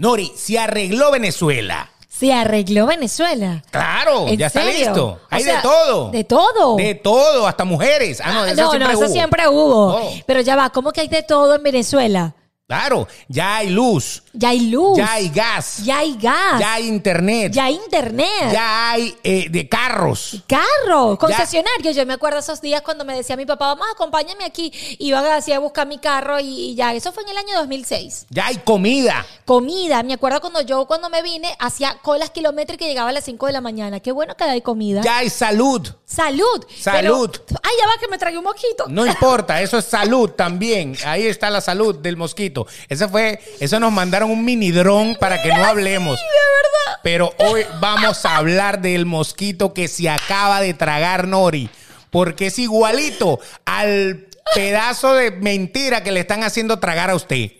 [0.00, 1.90] Nori, se arregló Venezuela.
[2.08, 3.64] Se arregló Venezuela.
[3.72, 5.06] Claro, ¿En ya está listo.
[5.06, 6.10] O Hay sea, de todo.
[6.12, 6.76] ¿De todo?
[6.76, 8.20] De todo, hasta mujeres.
[8.22, 9.12] Ah, no, de eso no, siempre no, eso hubo.
[9.12, 9.86] siempre hubo.
[9.96, 10.12] Oh.
[10.24, 12.32] Pero ya va, ¿cómo que hay de todo en Venezuela?
[12.68, 14.96] Claro, ya hay luz, Ya hay luz.
[14.96, 16.60] ya hay gas, Ya hay gas.
[16.60, 18.52] ya hay internet, Ya hay internet.
[18.52, 20.36] ya hay eh, de carros.
[20.46, 21.90] Carro, concesionario.
[21.90, 24.72] Yo me acuerdo esos días cuando me decía mi papá, mamá, acompáñame aquí.
[25.00, 26.94] Iba así a buscar mi carro y, y ya.
[26.94, 28.26] Eso fue en el año 2006.
[28.30, 29.26] Ya hay comida.
[29.44, 30.02] Comida.
[30.04, 33.46] Me acuerdo cuando yo, cuando me vine, hacía colas kilométricas y llegaba a las 5
[33.46, 33.98] de la mañana.
[33.98, 35.02] Qué bueno que hay comida.
[35.02, 35.82] Ya hay salud.
[36.04, 36.64] Salud.
[36.80, 37.30] Salud.
[37.46, 38.84] Pero- ay, ya va que me tragué un mosquito.
[38.88, 40.96] No importa, eso es salud también.
[41.04, 42.66] Ahí está la salud del mosquito.
[42.88, 46.20] Ese fue, eso nos mandaron un mini dron para que no hablemos.
[47.02, 51.70] Pero hoy vamos a hablar del mosquito que se acaba de tragar Nori.
[52.10, 57.52] Porque es igualito al pedazo de mentira que le están haciendo tragar a usted.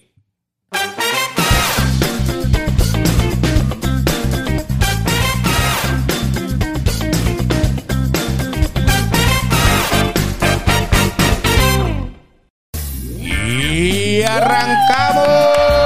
[13.71, 15.78] Y arrancamos.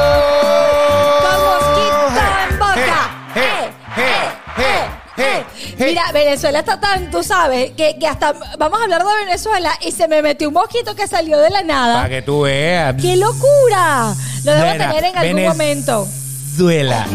[5.87, 9.93] Mira, Venezuela está tan, tú sabes, que, que hasta vamos a hablar de Venezuela y
[9.93, 11.95] se me metió un mosquito que salió de la nada.
[11.95, 12.95] Para que tú veas.
[13.01, 14.15] ¡Qué locura!
[14.45, 16.09] Lo debo tener en algún momento.
[16.57, 17.07] Venezuela.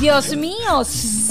[0.00, 0.84] Dios mío,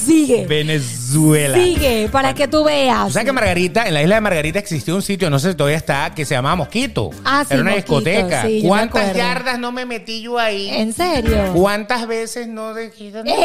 [0.07, 0.45] sigue.
[0.47, 1.57] Venezuela.
[1.57, 3.07] Sigue, para que tú veas.
[3.07, 5.55] ¿Tú sabes que Margarita, en la isla de Margarita existía un sitio, no sé si
[5.55, 7.11] todavía está, que se llamaba Mosquito?
[7.23, 8.41] Ah, sí, Era una Mosquito, discoteca.
[8.43, 9.17] sí, yo me ¿Cuántas acuerdo.
[9.19, 10.69] yardas no me metí yo ahí?
[10.69, 11.51] ¿En serio?
[11.53, 13.37] ¿Cuántas veces no dejé dónde ¡Ey!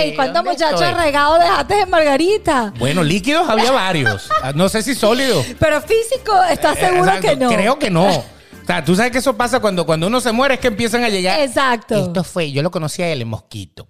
[0.00, 0.16] estoy?
[0.16, 1.04] ¿Cuántos ¿Dónde muchachos estoy?
[1.04, 2.72] regados dejaste en Margarita?
[2.78, 4.28] Bueno, líquidos había varios.
[4.42, 5.44] Ah, No sé si sólidos.
[5.58, 7.48] Pero físico, ¿estás Eh, seguro exacto, que no?
[7.50, 8.06] Creo que no.
[8.08, 11.04] O sea, tú sabes que eso pasa cuando, cuando uno se muere, es que empiezan
[11.04, 11.38] a llegar.
[11.40, 11.96] Exacto.
[12.06, 13.88] Esto fue, yo lo conocí a él, el mosquito.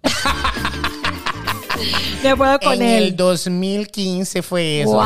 [2.62, 3.02] Con en él.
[3.04, 5.00] el 2015 fue eso.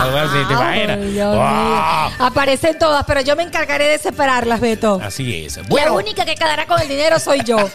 [2.19, 5.01] Aparecen todas, pero yo me encargaré de separarlas, Beto.
[5.03, 5.57] Así es.
[5.57, 7.57] La Bueno, única que quedará con el dinero soy yo.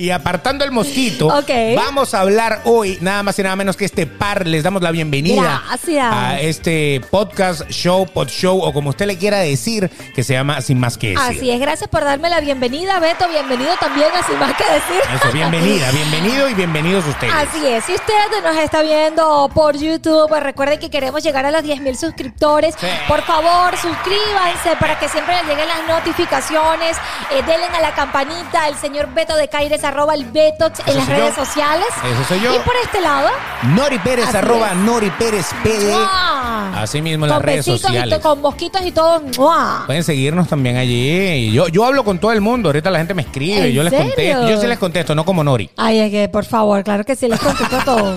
[0.00, 1.28] y apartando el mosquito,
[1.76, 4.46] vamos a hablar hoy nada más y nada menos que este par.
[4.46, 6.14] Les damos la bienvenida Gracias.
[6.14, 10.62] a este podcast, show, pod show o como usted le quiera decir, que se llama
[10.62, 11.36] Sin Más Que Decir.
[11.36, 13.28] Así es, gracias por darme la bienvenida, Beto.
[13.28, 15.02] Bienvenido también, así más que decir.
[15.14, 17.34] Eso, bienvenida, bienvenido y bienvenidos ustedes.
[17.34, 21.50] Así es, si usted nos está viendo por YouTube, pues recuerde que queremos llegar a
[21.50, 22.74] los 10 mil suscriptores.
[22.80, 22.86] Sí.
[23.06, 26.96] Por favor, suscríbanse para que siempre les lleguen las notificaciones.
[27.32, 31.06] Eh, denle a la campanita, el señor Beto de Caires, arroba el Betox en las
[31.08, 31.44] redes yo.
[31.44, 31.86] sociales.
[32.12, 32.54] Ese soy yo.
[32.54, 33.28] Y por este lado,
[33.74, 34.76] Nori Pérez, Así arroba es.
[34.76, 35.92] Nori Pérez PD.
[35.92, 36.80] ¡mua!
[36.82, 38.20] Así mismo en las redes besitos y sociales.
[38.20, 39.20] to- con mosquitos y todo.
[39.38, 39.82] ¡mua!
[39.86, 41.52] Pueden seguirnos también allí.
[41.52, 42.68] Yo, yo hablo con todo el mundo.
[42.68, 43.68] Ahorita la gente me escribe.
[43.68, 44.06] ¿En Yo les serio?
[44.06, 44.48] contesto.
[44.48, 45.70] Yo sí les contesto, no como Nori.
[45.76, 48.14] Ay, es que por favor, claro que sí, les contesto todo.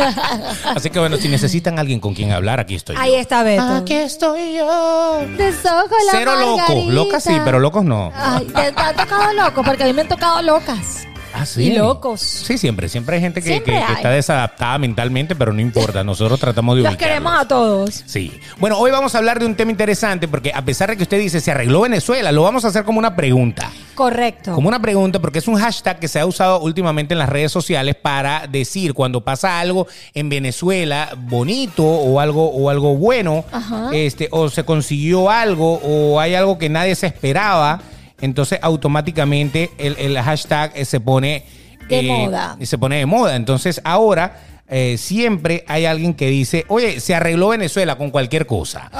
[0.74, 2.96] Así que bueno, si necesitan alguien con quien hablar, aquí estoy.
[2.98, 3.18] Ahí yo.
[3.18, 3.62] está Beto.
[3.76, 5.20] Aquí estoy yo.
[5.36, 6.56] Desojo la Cero loco.
[6.58, 6.92] margarita.
[6.92, 8.12] Locas sí, pero locos no.
[8.14, 9.66] Ay, ¿te, te han tocado locos?
[9.66, 11.05] Porque a mí me han tocado locas.
[11.38, 11.64] Ah, sí.
[11.64, 12.20] Y locos.
[12.20, 12.88] Sí, siempre.
[12.88, 16.02] Siempre hay gente que, está desadaptada mentalmente, pero no importa.
[16.02, 17.08] Nosotros tratamos de Los ubicarlos.
[17.08, 18.02] queremos a todos.
[18.06, 18.32] Sí.
[18.58, 21.18] Bueno, hoy vamos a hablar de un tema interesante porque a pesar de que usted
[21.18, 23.70] dice se arregló Venezuela, lo vamos a hacer como una pregunta.
[23.94, 24.54] Correcto.
[24.54, 27.52] Como una pregunta, porque es un hashtag que se ha usado últimamente en las redes
[27.52, 33.90] sociales para decir cuando pasa algo en Venezuela bonito o algo, o algo bueno, Ajá.
[33.92, 37.80] este, o se consiguió algo, o hay algo que nadie se esperaba,
[38.20, 41.44] entonces automáticamente el, el hashtag eh, se pone
[41.88, 42.56] De moda.
[42.62, 43.36] Se pone de moda.
[43.36, 48.90] Entonces ahora eh, siempre hay alguien que dice, oye, se arregló Venezuela con cualquier cosa.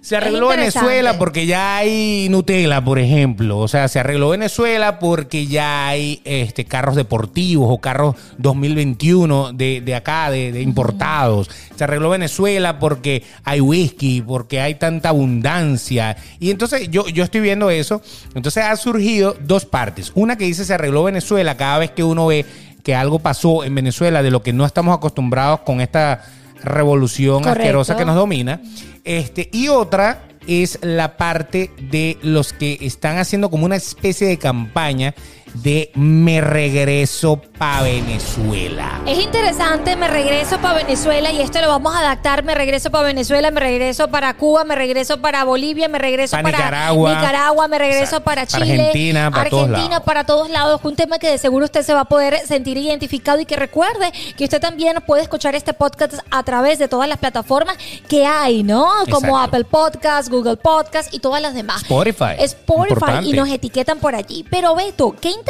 [0.00, 0.48] Se arregló.
[0.48, 3.58] Venezuela porque ya hay Nutella, por ejemplo.
[3.58, 9.82] O sea, se arregló Venezuela porque ya hay este, carros deportivos o carros 2021 de,
[9.82, 11.50] de acá, de, de importados.
[11.74, 16.16] Se arregló Venezuela porque hay whisky, porque hay tanta abundancia.
[16.40, 18.00] Y entonces yo, yo estoy viendo eso.
[18.34, 20.12] Entonces ha surgido dos partes.
[20.14, 22.46] Una que dice se arregló Venezuela cada vez que uno ve
[22.86, 26.22] que algo pasó en Venezuela de lo que no estamos acostumbrados con esta
[26.62, 27.58] revolución Correcto.
[27.62, 28.60] asquerosa que nos domina.
[29.02, 34.38] Este, y otra es la parte de los que están haciendo como una especie de
[34.38, 35.16] campaña
[35.62, 39.00] de me regreso pa' Venezuela.
[39.06, 43.06] Es interesante, me regreso para Venezuela y esto lo vamos a adaptar, me regreso para
[43.06, 47.14] Venezuela, me regreso para Cuba, me regreso para Bolivia, me regreso Pa' para Nicaragua.
[47.14, 50.04] Nicaragua, me regreso para Chile, Argentina, para todos Argentina, lados.
[50.04, 53.40] para todos lados, un tema que de seguro usted se va a poder sentir identificado
[53.40, 57.18] y que recuerde que usted también puede escuchar este podcast a través de todas las
[57.18, 57.76] plataformas
[58.08, 58.86] que hay, ¿no?
[59.10, 59.36] Como Exacto.
[59.38, 61.82] Apple Podcast, Google Podcast y todas las demás.
[61.82, 62.34] Spotify.
[62.40, 63.28] Spotify Importante.
[63.28, 64.44] y nos etiquetan por allí.
[64.50, 65.45] Pero Beto, qué interesante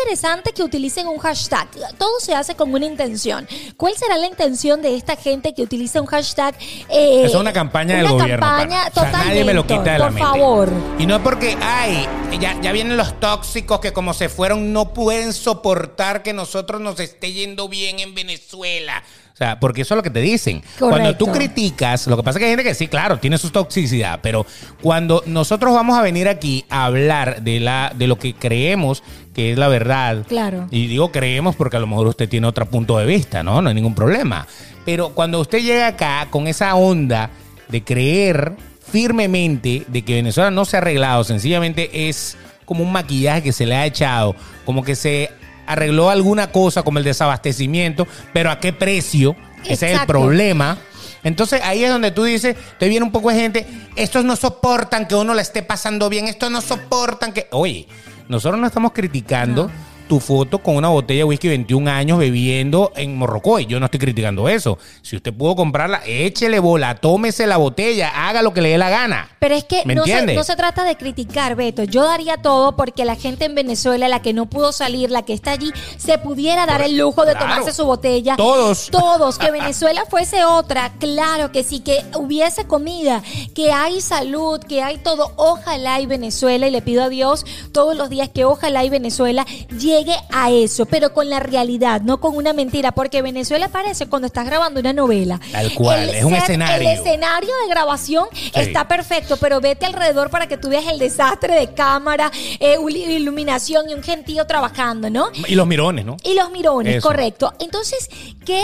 [0.54, 1.68] que utilicen un hashtag.
[1.98, 3.46] Todo se hace con una intención.
[3.76, 6.54] ¿Cuál será la intención de esta gente que utiliza un hashtag?
[6.88, 8.46] Eh, es una campaña del gobierno.
[8.46, 10.20] Campaña, nadie me lo quita de la mente.
[10.20, 10.70] Por favor.
[10.98, 12.06] Y no es porque, ay,
[12.40, 16.98] ya, ya vienen los tóxicos que como se fueron no pueden soportar que nosotros nos
[17.00, 19.02] esté yendo bien en Venezuela.
[19.36, 20.62] O sea, porque eso es lo que te dicen.
[20.78, 23.50] Cuando tú criticas, lo que pasa es que hay gente que sí, claro, tiene su
[23.50, 24.46] toxicidad, pero
[24.80, 29.02] cuando nosotros vamos a venir aquí a hablar de la de lo que creemos
[29.34, 30.24] que es la verdad.
[30.26, 30.68] Claro.
[30.70, 33.60] Y digo creemos porque a lo mejor usted tiene otro punto de vista, ¿no?
[33.60, 34.46] No hay ningún problema.
[34.86, 37.28] Pero cuando usted llega acá con esa onda
[37.68, 38.54] de creer
[38.90, 43.66] firmemente de que Venezuela no se ha arreglado, sencillamente es como un maquillaje que se
[43.66, 44.34] le ha echado,
[44.64, 45.28] como que se
[45.66, 49.36] arregló alguna cosa como el desabastecimiento, pero ¿a qué precio?
[49.64, 50.78] Ese es el problema.
[51.24, 53.66] Entonces ahí es donde tú dices, te viene un poco de gente,
[53.96, 57.48] estos no soportan que uno le esté pasando bien, estos no soportan que...
[57.50, 57.88] Oye,
[58.28, 59.70] nosotros no estamos criticando
[60.06, 63.66] tu foto con una botella de whisky 21 años bebiendo en Morrocoy.
[63.66, 64.78] Yo no estoy criticando eso.
[65.02, 68.90] Si usted pudo comprarla, échele bola, tómese la botella, haga lo que le dé la
[68.90, 69.30] gana.
[69.40, 71.84] Pero es que no se, no se, trata de criticar, Beto.
[71.84, 75.32] Yo daría todo porque la gente en Venezuela, la que no pudo salir, la que
[75.32, 78.36] está allí, se pudiera dar el lujo de tomarse su botella.
[78.36, 78.88] Todos.
[78.90, 79.38] Todos.
[79.38, 80.92] Que Venezuela fuese otra.
[80.98, 83.22] Claro que sí, que hubiese comida,
[83.54, 85.32] que hay salud, que hay todo.
[85.36, 89.44] Ojalá y Venezuela, y le pido a Dios todos los días que ojalá y Venezuela
[89.78, 94.06] llegue llegue a eso, pero con la realidad, no con una mentira, porque Venezuela parece
[94.06, 95.40] cuando estás grabando una novela.
[95.52, 96.88] Tal cual, es un escenario.
[96.88, 101.54] El escenario de grabación está perfecto, pero vete alrededor para que tú veas el desastre
[101.54, 102.76] de cámara, eh,
[103.16, 105.28] iluminación y un gentío trabajando, ¿no?
[105.46, 106.16] Y los mirones, ¿no?
[106.22, 107.52] Y los mirones, correcto.
[107.58, 108.08] Entonces,
[108.44, 108.62] qué,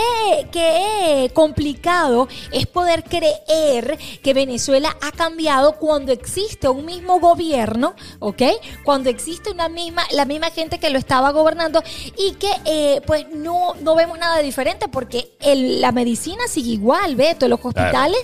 [0.51, 8.43] qué complicado es poder creer que Venezuela ha cambiado cuando existe un mismo gobierno, ¿ok?
[8.83, 11.81] Cuando existe una misma, la misma gente que lo estaba gobernando
[12.17, 17.15] y que eh, pues no, no vemos nada diferente porque el, la medicina sigue igual,
[17.15, 18.19] Beto, los hospitales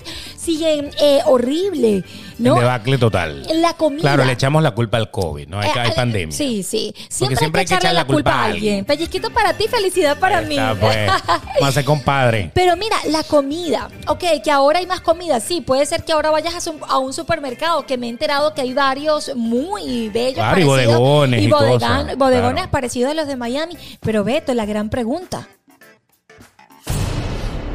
[0.50, 2.04] siguen eh, horrible.
[2.40, 2.56] ¿no?
[2.56, 3.46] El debacle total.
[3.62, 4.02] La comida.
[4.02, 5.60] Claro, le echamos la culpa al COVID, ¿no?
[5.60, 6.36] Hay, hay eh, pandemia.
[6.36, 6.94] Sí, sí.
[7.10, 8.86] Siempre, hay que echarle la, culpa, a alguien.
[8.86, 10.58] Pellizquito para ti, felicidad para mí.
[10.80, 11.12] Pues.
[11.62, 12.52] Más compadre.
[12.54, 13.90] Pero mira, la comida.
[14.08, 15.40] Ok, que ahora hay más comida.
[15.40, 18.54] Sí, puede ser que ahora vayas a un, a un supermercado que me he enterado
[18.54, 20.36] que hay varios muy bellos.
[20.36, 21.42] Claro, y bodegones.
[21.42, 23.78] Y, bodegones parecidos a los de Miami.
[24.00, 25.48] Pero Beto, la gran pregunta.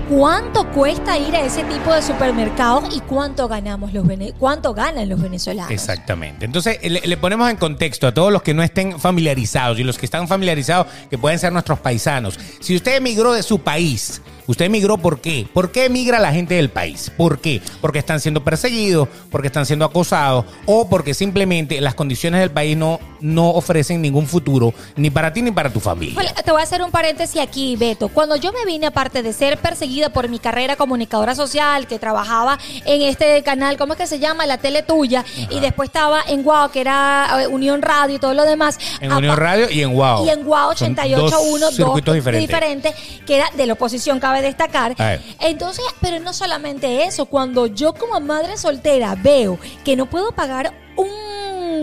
[0.08, 4.04] ¿Cuánto cuesta ir a ese tipo de supermercados y cuánto ganamos los
[4.38, 5.70] cuánto ganan los venezolanos?
[5.70, 6.44] Exactamente.
[6.44, 10.04] Entonces le, ponemos en contexto a todos los que no estén familiarizados y los que
[10.04, 12.38] están familiarizados que pueden ser nuestros paisanos.
[12.60, 15.46] Si usted emigró de su país Usted emigró por qué?
[15.52, 17.10] ¿Por qué emigra la gente del país?
[17.16, 17.62] ¿Por qué?
[17.80, 22.76] Porque están siendo perseguidos, porque están siendo acosados o porque simplemente las condiciones del país
[22.76, 26.34] no, no ofrecen ningún futuro ni para ti ni para tu familia.
[26.44, 28.08] te voy a hacer un paréntesis aquí, Beto.
[28.08, 32.58] Cuando yo me vine, aparte de ser perseguida por mi carrera comunicadora social, que trabajaba
[32.84, 34.46] en este canal, ¿cómo es que se llama?
[34.46, 38.34] La tele tuya, y después estaba en Guau, que era eh, Unión Radio y todo
[38.34, 38.78] lo demás.
[39.00, 40.26] En Unión Radio y en Guau.
[40.26, 42.48] Y en Guau 88.1, dos, circuitos diferentes.
[42.48, 42.94] diferentes,
[43.26, 44.96] que era de la oposición, cabe destacar.
[45.40, 50.74] Entonces, pero no solamente eso, cuando yo como madre soltera veo que no puedo pagar
[50.96, 51.33] un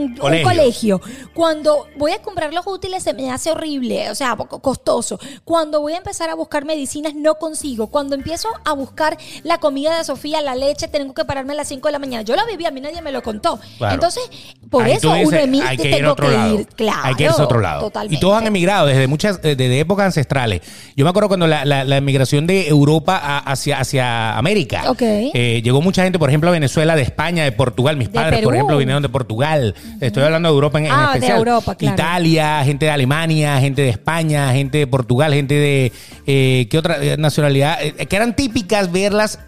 [0.01, 1.01] un colegio.
[1.33, 5.19] Cuando voy a comprar los útiles se me hace horrible, o sea, costoso.
[5.43, 7.87] Cuando voy a empezar a buscar medicinas no consigo.
[7.87, 11.67] Cuando empiezo a buscar la comida de Sofía, la leche, tengo que pararme a las
[11.67, 12.23] 5 de la mañana.
[12.23, 13.59] Yo la viví, a mí nadie me lo contó.
[13.79, 14.23] Entonces,
[14.69, 16.59] por eso uno emite hay que ir a otro lado.
[17.03, 17.91] hay que irse a otro lado.
[18.09, 20.61] Y todos han emigrado desde muchas, desde épocas ancestrales.
[20.95, 24.83] Yo me acuerdo cuando la, la, emigración de Europa hacia, hacia América.
[24.99, 27.97] Eh, llegó mucha gente, por ejemplo, a Venezuela, de España, de Portugal.
[27.97, 29.75] Mis padres, por ejemplo, vinieron de Portugal.
[29.99, 31.37] Estoy hablando de Europa en, ah, especial.
[31.37, 35.91] Europa, Italia, gente de Alemania, gente de España, gente de Portugal, gente de.
[36.25, 37.77] Eh, ¿Qué otra eh, nacionalidad?
[37.81, 39.39] Eh, que eran típicas verlas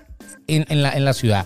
[0.48, 1.46] en, la, ciudad.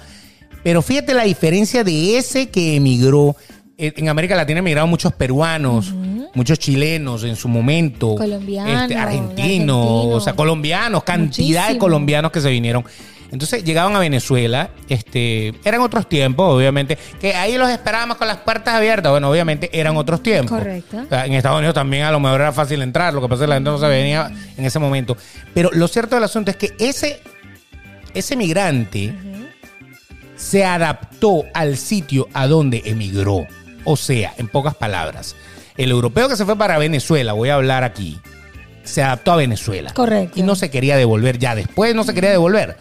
[0.63, 3.36] Pero fíjate la diferencia de ese que emigró.
[3.80, 5.94] En América Latina emigraron muchos peruanos,
[6.34, 8.16] muchos chilenos en su momento.
[8.16, 8.82] Colombianos.
[8.82, 12.84] Este, argentinos, o sea, colombianos, cantidad de colombianos que se vinieron.
[13.31, 18.38] Entonces llegaban a Venezuela, este, eran otros tiempos, obviamente, que ahí los esperábamos con las
[18.38, 19.12] puertas abiertas.
[19.12, 20.57] Bueno, obviamente eran otros tiempos.
[20.57, 21.05] Correcto.
[21.12, 23.50] en Estados Unidos también a lo mejor era fácil entrar, lo que pasa es que
[23.50, 25.17] la gente no se venía en ese momento.
[25.53, 27.22] Pero lo cierto del asunto es que ese,
[28.13, 29.13] ese migrante
[30.38, 33.46] se adaptó al sitio a donde emigró.
[33.84, 35.36] O sea, en pocas palabras,
[35.77, 38.19] el europeo que se fue para Venezuela, voy a hablar aquí,
[38.84, 39.93] se adaptó a Venezuela.
[39.93, 40.39] Correcto.
[40.39, 42.77] Y no se quería devolver ya después, no se quería devolver.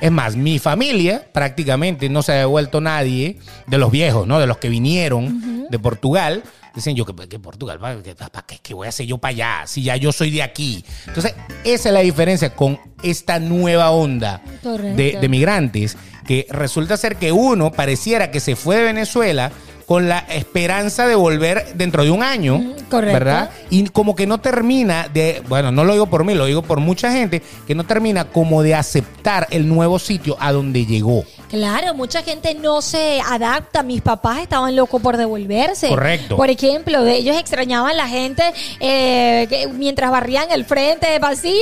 [0.00, 4.38] Es más, mi familia prácticamente no se ha devuelto nadie de los viejos, ¿no?
[4.38, 6.42] De los que vinieron de Portugal.
[6.74, 8.00] Dicen yo que, Portugal, ¿para
[8.46, 9.66] qué, qué, voy a hacer yo para allá?
[9.66, 10.84] Si ya yo soy de aquí.
[11.08, 17.16] Entonces, esa es la diferencia con esta nueva onda de, de migrantes, que resulta ser
[17.16, 19.50] que uno pareciera que se fue de Venezuela
[19.88, 23.14] con la esperanza de volver dentro de un año, Correcto.
[23.14, 23.50] ¿verdad?
[23.70, 26.78] Y como que no termina de, bueno, no lo digo por mí, lo digo por
[26.78, 31.24] mucha gente, que no termina como de aceptar el nuevo sitio a donde llegó.
[31.48, 33.82] Claro, mucha gente no se adapta.
[33.82, 35.88] Mis papás estaban locos por devolverse.
[35.88, 36.36] Correcto.
[36.36, 38.42] Por ejemplo, de ellos extrañaban la gente
[38.80, 41.54] eh, mientras barrían el frente de vecino.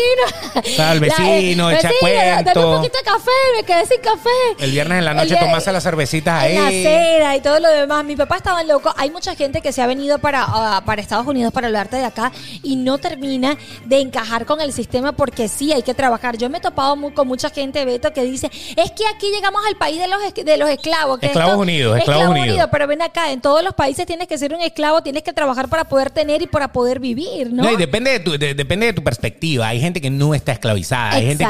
[0.90, 2.70] el vecino, echa cuento.
[2.70, 4.30] un poquito de café, me quedé sin café.
[4.58, 6.56] El viernes en la noche tomaste las cervecitas ahí.
[6.56, 8.04] la cera y todo lo demás.
[8.04, 8.92] Mi papá estaban locos.
[8.96, 12.04] Hay mucha gente que se ha venido para, ah, para Estados Unidos para hablarte de
[12.04, 16.36] acá y no termina de encajar con el sistema porque sí hay que trabajar.
[16.36, 19.75] Yo me he topado con mucha gente, Beto, que dice, es que aquí llegamos al
[19.76, 21.18] país de los, de los esclavos.
[21.18, 22.68] Que esclavos Unidos, Esclavos Unidos.
[22.70, 25.68] Pero ven acá, en todos los países tienes que ser un esclavo, tienes que trabajar
[25.68, 27.70] para poder tener y para poder vivir, ¿no?
[27.70, 29.68] y depende de, tu, depende de tu perspectiva.
[29.68, 31.46] Hay gente que no está esclavizada, hay gente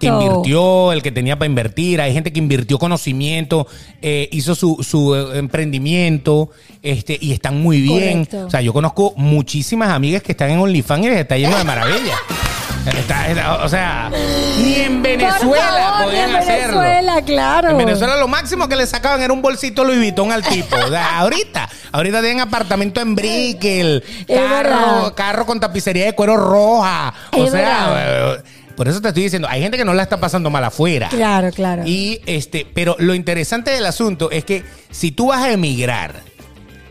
[0.00, 3.66] que, invirtió el que tenía para invertir, hay gente que invirtió conocimiento,
[4.02, 6.50] eh, hizo su, su eh, emprendimiento
[6.82, 8.28] este, y están muy bien.
[8.46, 11.64] O sea, yo conozco muchísimas amigas que están en OnlyFans y les está yendo de
[11.64, 12.14] maravilla
[13.62, 14.10] o sea,
[14.58, 16.80] ni en Venezuela podían en hacerlo.
[16.80, 17.70] Venezuela, claro.
[17.70, 20.76] En Venezuela lo máximo que le sacaban era un bolsito Louis Vuitton al tipo.
[20.76, 27.12] O sea, ahorita, ahorita tienen apartamento en Brickell, carro, carro con tapicería de cuero roja.
[27.32, 28.38] O sea,
[28.76, 31.08] por eso te estoy diciendo, hay gente que no la está pasando mal afuera.
[31.08, 31.82] Claro, claro.
[31.86, 36.22] Y este, pero lo interesante del asunto es que si tú vas a emigrar,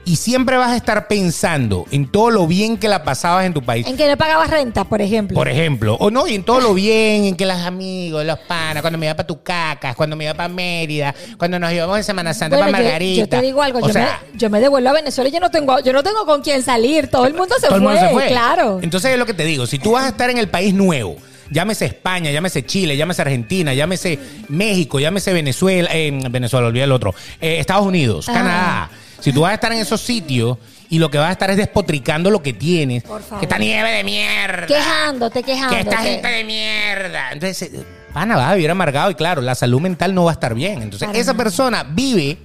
[0.06, 3.64] y siempre vas a estar pensando en todo lo bien que la pasabas en tu
[3.64, 3.88] país.
[3.88, 5.36] En que no pagabas renta, por ejemplo.
[5.36, 5.96] Por ejemplo.
[6.00, 9.08] O no, y en todo lo bien, en que los amigos, los panas, cuando me
[9.08, 12.58] iba para tu cacas, cuando me iba para Mérida, cuando nos íbamos en Semana Santa
[12.60, 13.22] para Margarita.
[13.22, 15.80] Yo, te digo algo, yo, me, yo, me, devuelvo a Venezuela y yo no tengo,
[15.80, 17.08] yo no tengo con quién salir.
[17.08, 18.80] Todo el mundo se, todo fue, el mundo se fue, claro.
[18.84, 21.16] Entonces es lo que te digo, si tú vas a estar en el país nuevo,
[21.50, 24.20] llámese España, llámese Chile, llámese Argentina, llámese
[24.50, 28.92] México, llámese Venezuela, eh, Venezuela, olvidé el otro, eh, Estados Unidos, Canadá.
[29.20, 30.58] Si tú vas a estar en esos sitios
[30.90, 34.04] y lo que vas a estar es despotricando lo que tienes, que esta nieve de
[34.04, 34.68] mierda.
[34.68, 35.84] Quejándote, quejándote.
[35.84, 37.32] Que esta gente de mierda.
[37.32, 37.72] Entonces,
[38.14, 40.82] pana, va a vivir amargado y claro, la salud mental no va a estar bien.
[40.82, 42.38] Entonces, esa persona vive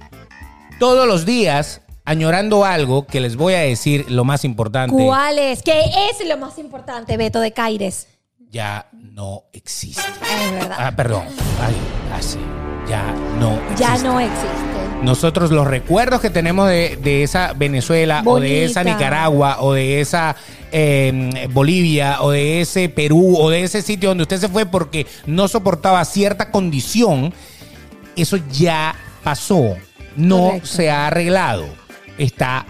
[0.79, 4.95] todos los días añorando algo que les voy a decir lo más importante.
[5.03, 5.61] ¿Cuál es?
[5.61, 8.07] ¿Qué es lo más importante, Beto de Caires?
[8.49, 10.01] Ya no existe.
[10.01, 10.77] Es verdad.
[10.77, 11.23] Ah, perdón.
[11.61, 11.75] Ay,
[12.13, 12.39] así.
[12.89, 13.03] Ya
[13.39, 13.83] no existe.
[13.83, 14.70] Ya no existe
[15.01, 20.35] nosotros los recuerdos que tenemos de, esa Venezuela o de esa Nicaragua o de esa
[20.71, 25.07] em, Bolivia o de ese Perú o de ese sitio donde usted se fue porque
[25.25, 27.33] no soportaba cierta condición,
[28.15, 29.75] eso ya pasó,
[30.15, 31.65] no se ha arreglado,
[32.17, 32.65] está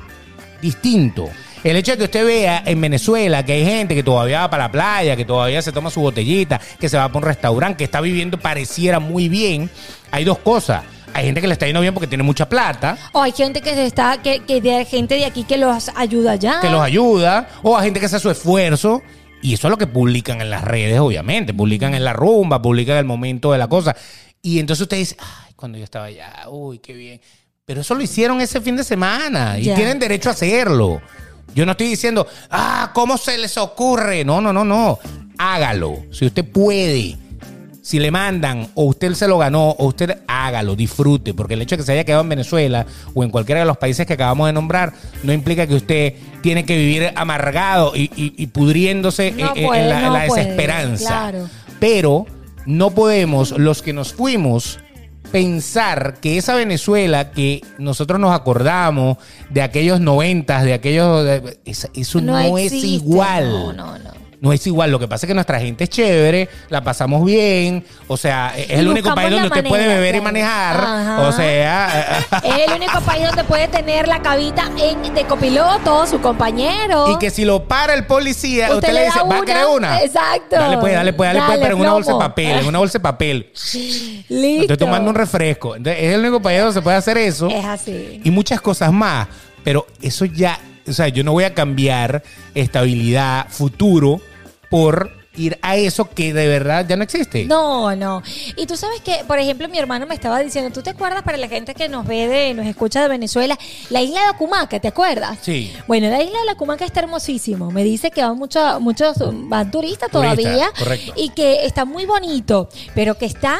[0.61, 1.29] distinto.
[1.63, 4.63] El hecho de que usted vea en Venezuela que hay gente que todavía va para
[4.63, 7.83] la playa, que todavía se toma su botellita, que se va para un restaurante, que
[7.83, 9.69] está viviendo pareciera muy bien,
[10.09, 12.97] hay dos cosas hay gente que le está yendo bien porque tiene mucha plata.
[13.11, 16.59] O hay gente que está, que, que de gente de aquí que los ayuda ya.
[16.61, 17.49] Que los ayuda.
[17.63, 19.01] O hay gente que hace su esfuerzo.
[19.41, 21.53] Y eso es lo que publican en las redes, obviamente.
[21.53, 23.95] Publican en la rumba, publican el momento de la cosa.
[24.41, 27.21] Y entonces usted dice, ay, cuando yo estaba allá, uy, qué bien.
[27.65, 31.01] Pero eso lo hicieron ese fin de semana y tienen derecho a hacerlo.
[31.53, 34.23] Yo no estoy diciendo, ah, ¿cómo se les ocurre?
[34.23, 34.99] No, no, no, no.
[35.37, 36.05] Hágalo.
[36.11, 37.17] Si usted puede
[37.91, 41.75] si le mandan o usted se lo ganó o usted hágalo, disfrute, porque el hecho
[41.75, 44.47] de que se haya quedado en Venezuela o en cualquiera de los países que acabamos
[44.47, 44.93] de nombrar
[45.23, 51.33] no implica que usted tiene que vivir amargado y, pudriéndose en, la, desesperanza.
[51.81, 52.27] Pero
[52.65, 54.79] no podemos, los que nos fuimos,
[55.33, 59.17] pensar que esa Venezuela que nosotros nos acordamos
[59.49, 61.27] de aquellos noventas, de aquellos...
[61.65, 63.49] eso no, es igual.
[63.49, 64.91] No, no, no no es igual.
[64.91, 67.85] Lo que pasa es que nuestra gente es chévere, la pasamos bien.
[68.07, 71.19] O sea, es el único país donde usted puede beber y manejar.
[71.19, 76.19] O sea, es el único país donde puede tener la cabita en, de copiloto, su
[76.19, 77.11] compañero.
[77.11, 80.01] Y que si lo para el policía, usted, le, dice, ¿va a querer una?
[80.01, 80.55] Exacto.
[80.55, 82.97] Dale, pues, dale, pues, dale, pues, pero en una bolsa de papel, en una bolsa
[82.97, 83.51] de papel.
[83.53, 84.61] Listo.
[84.61, 85.75] Estoy tomando un refresco.
[85.75, 87.47] es el único país donde se puede hacer eso.
[87.47, 88.21] Es así.
[88.23, 89.27] Y muchas cosas más.
[89.63, 92.23] Pero eso ya, o sea, yo no voy a cambiar
[92.55, 94.19] estabilidad, futuro
[94.71, 97.45] por ir a eso que de verdad ya no existe.
[97.45, 98.23] No, no.
[98.55, 101.37] Y tú sabes que, por ejemplo, mi hermano me estaba diciendo, ¿tú te acuerdas para
[101.37, 103.57] la gente que nos ve de, nos escucha de Venezuela,
[103.89, 105.37] la isla de Acumaca, ¿te acuerdas?
[105.41, 105.73] Sí.
[105.87, 107.69] Bueno, la isla de Acumaca está hermosísimo.
[107.69, 109.15] Me dice que van muchos, muchos,
[109.49, 110.71] van turistas todavía.
[110.77, 111.13] correcto.
[111.17, 113.59] Y que está muy bonito, pero que está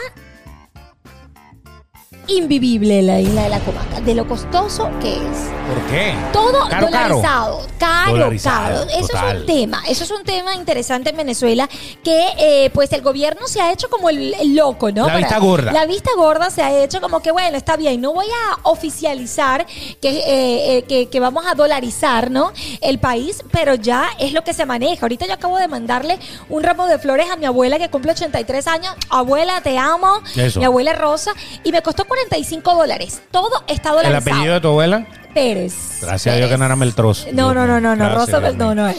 [2.27, 5.51] invivible la isla de la Comaca, de lo costoso que es.
[5.67, 6.13] ¿Por qué?
[6.33, 8.83] Todo dolarizado, caro, caro.
[8.89, 11.69] Eso es un tema, eso es un tema interesante en Venezuela
[12.03, 15.07] que eh, pues el gobierno se ha hecho como el, loco, ¿no?
[15.07, 15.71] La vista gorda.
[15.71, 19.65] La vista gorda se ha hecho como que bueno, está bien, no voy a oficializar
[20.01, 22.51] que, eh, eh, que, que vamos a dolarizar, ¿no?
[22.81, 25.05] El país, pero ya es lo que se maneja.
[25.05, 28.67] Ahorita yo acabo de mandarle un ramo de flores a mi abuela que cumple 83
[28.67, 28.95] años.
[29.09, 30.21] Abuela, te amo.
[30.55, 31.33] Mi abuela Rosa.
[31.63, 33.21] Y me costó 45 dólares.
[33.31, 34.27] Todo está dolarizado.
[34.27, 35.07] ¿El apellido de tu abuela?
[35.33, 35.99] Pérez.
[36.01, 37.27] Gracias a Dios que no era Meltroz.
[37.31, 38.13] No, no, no, no, no.
[38.13, 38.93] Rosa, no, no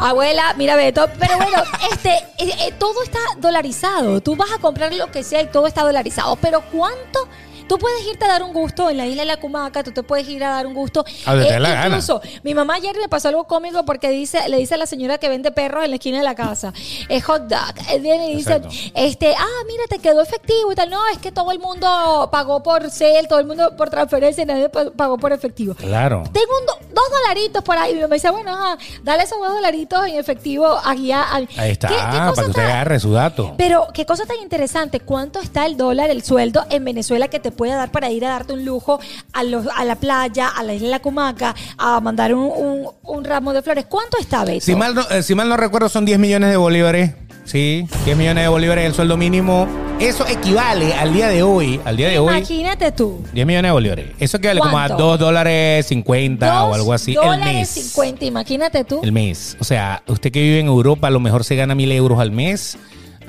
[0.00, 1.08] Abuela, mira Beto.
[1.18, 1.62] Pero bueno,
[1.92, 4.20] este, eh, eh, todo está dolarizado.
[4.20, 6.36] Tú vas a comprar lo que sea y todo está dolarizado.
[6.36, 7.26] Pero ¿cuánto?
[7.70, 10.02] Tú puedes irte a dar un gusto en la isla de la Cumaca, tú te
[10.02, 11.04] puedes ir a dar un gusto.
[11.24, 14.74] A eh, la incluso, mi mamá ayer me pasó algo cómico porque dice, le dice
[14.74, 16.72] a la señora que vende perros en la esquina de la casa,
[17.08, 18.00] es hot dog.
[18.00, 18.60] Viene y dice,
[18.92, 20.90] este, ah, mira, te quedó efectivo y tal.
[20.90, 24.46] No, es que todo el mundo pagó por cel, todo el mundo por transferencia y
[24.46, 25.76] nadie pagó por efectivo.
[25.76, 26.24] Claro.
[26.32, 26.52] Tengo
[26.92, 27.92] dos dolaritos por ahí.
[27.92, 32.40] Y me dice, bueno, dale esos dos dolaritos en efectivo aquí Ahí está, para que
[32.40, 33.54] usted agarre su dato.
[33.56, 37.59] Pero qué cosa tan interesante, ¿cuánto está el dólar, el sueldo en Venezuela que te
[37.60, 38.98] puede dar para ir a darte un lujo
[39.34, 42.88] a, a la playa, a la isla de la Cumaca, a mandar un,
[43.22, 43.84] ramo de flores.
[43.86, 44.64] ¿Cuánto está, Beto?
[44.64, 47.12] Si mal, no, eh, si mal no recuerdo, son 10 millones de bolívares.
[47.44, 49.68] Sí, 10 millones de bolívares el sueldo mínimo.
[49.98, 52.34] Eso equivale al día de hoy, al día de hoy.
[52.34, 53.22] Imagínate tú.
[53.34, 54.06] 10 millones de bolívares.
[54.18, 57.68] Eso equivale como a 2 dólares 50 o algo así el mes.
[57.68, 59.00] 50, imagínate tú.
[59.02, 59.58] El mes.
[59.60, 62.30] O sea, usted que vive en Europa a lo mejor se gana mil euros al
[62.30, 62.78] mes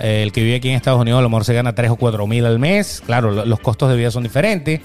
[0.01, 2.27] el que vive aquí en Estados Unidos a lo mejor se gana 3 o 4
[2.27, 3.01] mil al mes.
[3.05, 4.81] Claro, los costos de vida son diferentes.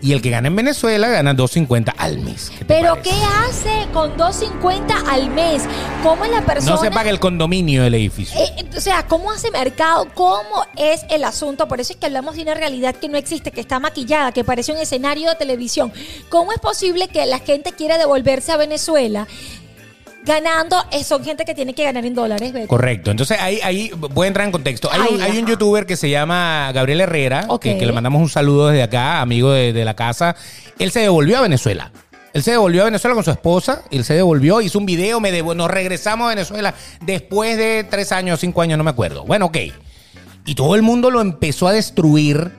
[0.00, 2.52] Y el que gana en Venezuela gana 2.50 al mes.
[2.68, 5.64] ¿Pero qué hace con 2.50 al mes?
[6.04, 6.76] ¿Cómo es la persona?
[6.76, 8.40] No se paga el condominio del edificio.
[8.40, 10.06] Eh, o sea, ¿cómo hace mercado?
[10.14, 11.66] ¿Cómo es el asunto?
[11.66, 14.44] Por eso es que hablamos de una realidad que no existe, que está maquillada, que
[14.44, 15.92] parece un escenario de televisión.
[16.28, 19.26] ¿Cómo es posible que la gente quiera devolverse a Venezuela?
[20.24, 22.52] Ganando eh, son gente que tiene que ganar en dólares.
[22.66, 23.10] Correcto.
[23.10, 24.90] Entonces ahí, ahí voy a entrar en contexto.
[24.90, 29.20] Hay, un, youtuber que se llama Gabriel Herrera, que, le mandamos un saludo desde acá,
[29.20, 30.36] amigo de, la casa.
[30.78, 31.92] Él se devolvió a Venezuela.
[32.34, 35.42] Él se devolvió a Venezuela con su esposa, él se devolvió, hizo un video, me
[35.42, 39.24] nos regresamos a Venezuela después de tres años, cinco años, no me acuerdo.
[39.24, 39.56] Bueno, ok.
[40.44, 42.52] Y todo el mundo lo empezó a destruir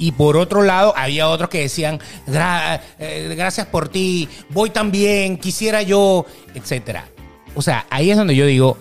[0.00, 5.82] y por otro lado, había otros que decían, eh, gracias por ti, voy también, quisiera
[5.82, 7.06] yo, etcétera.
[7.54, 8.78] O sea, ahí es donde yo digo,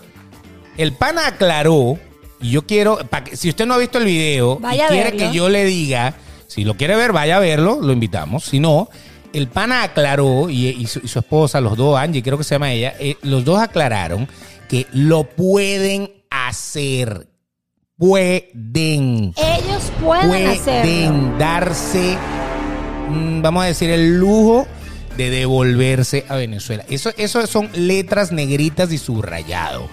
[0.78, 2.00] el pana aclaró,
[2.40, 3.00] y yo quiero,
[3.34, 6.16] si usted no ha visto el video y quiere que yo le diga,
[6.48, 8.46] si lo quiere ver, vaya a verlo, lo invitamos.
[8.46, 8.88] Si no,
[9.34, 13.18] el pana aclaró, y, su, esposa, los dos, Angie, creo que se llama ella, eh,
[13.24, 14.26] los dos aclararon
[14.70, 17.28] que lo pueden hacer
[18.00, 19.34] pueden.
[19.36, 22.18] Ellos pueden, pueden darse,
[23.10, 24.66] mm, vamos a decir, el lujo
[25.18, 26.86] de devolverse a Venezuela.
[26.90, 29.88] Eso, eso son letras negritas y subrayado.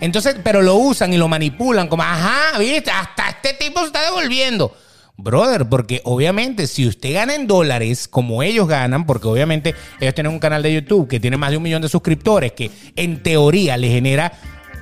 [0.00, 4.02] Entonces, pero lo usan y lo manipulan como, ajá, viste, hasta este tipo se está
[4.04, 4.74] devolviendo.
[5.16, 10.32] Brother, porque obviamente si usted gana en dólares como ellos ganan, porque obviamente ellos tienen
[10.32, 13.76] un canal de YouTube que tiene más de un millón de suscriptores, que en teoría
[13.76, 14.32] le genera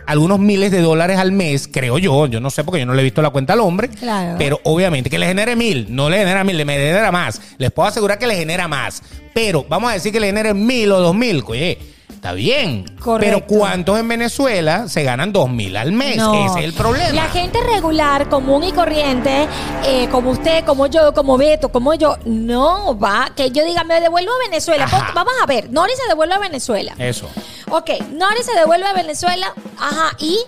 [0.08, 3.02] algunos miles de dólares al mes, creo yo, yo no sé porque yo no le
[3.02, 3.90] he visto la cuenta al hombre,
[4.38, 7.40] pero obviamente que le genere mil, no le genera mil, le genera más.
[7.58, 9.02] Les puedo asegurar que le genera más,
[9.34, 12.84] pero vamos a decir que le genere mil o dos mil, oye Está bien.
[13.20, 16.16] Pero ¿cuántos en Venezuela se ganan dos mil al mes?
[16.16, 17.12] Ese es el problema.
[17.12, 19.46] La gente regular, común y corriente,
[19.86, 23.30] eh, como usted, como yo, como Beto, como yo, no va.
[23.36, 24.88] Que yo diga, me devuelvo a Venezuela.
[25.14, 26.94] Vamos a ver, Nori se devuelve a Venezuela.
[26.98, 27.30] Eso.
[27.70, 29.54] Ok, Nori se devuelve a Venezuela.
[29.78, 30.38] Ajá, ¿y?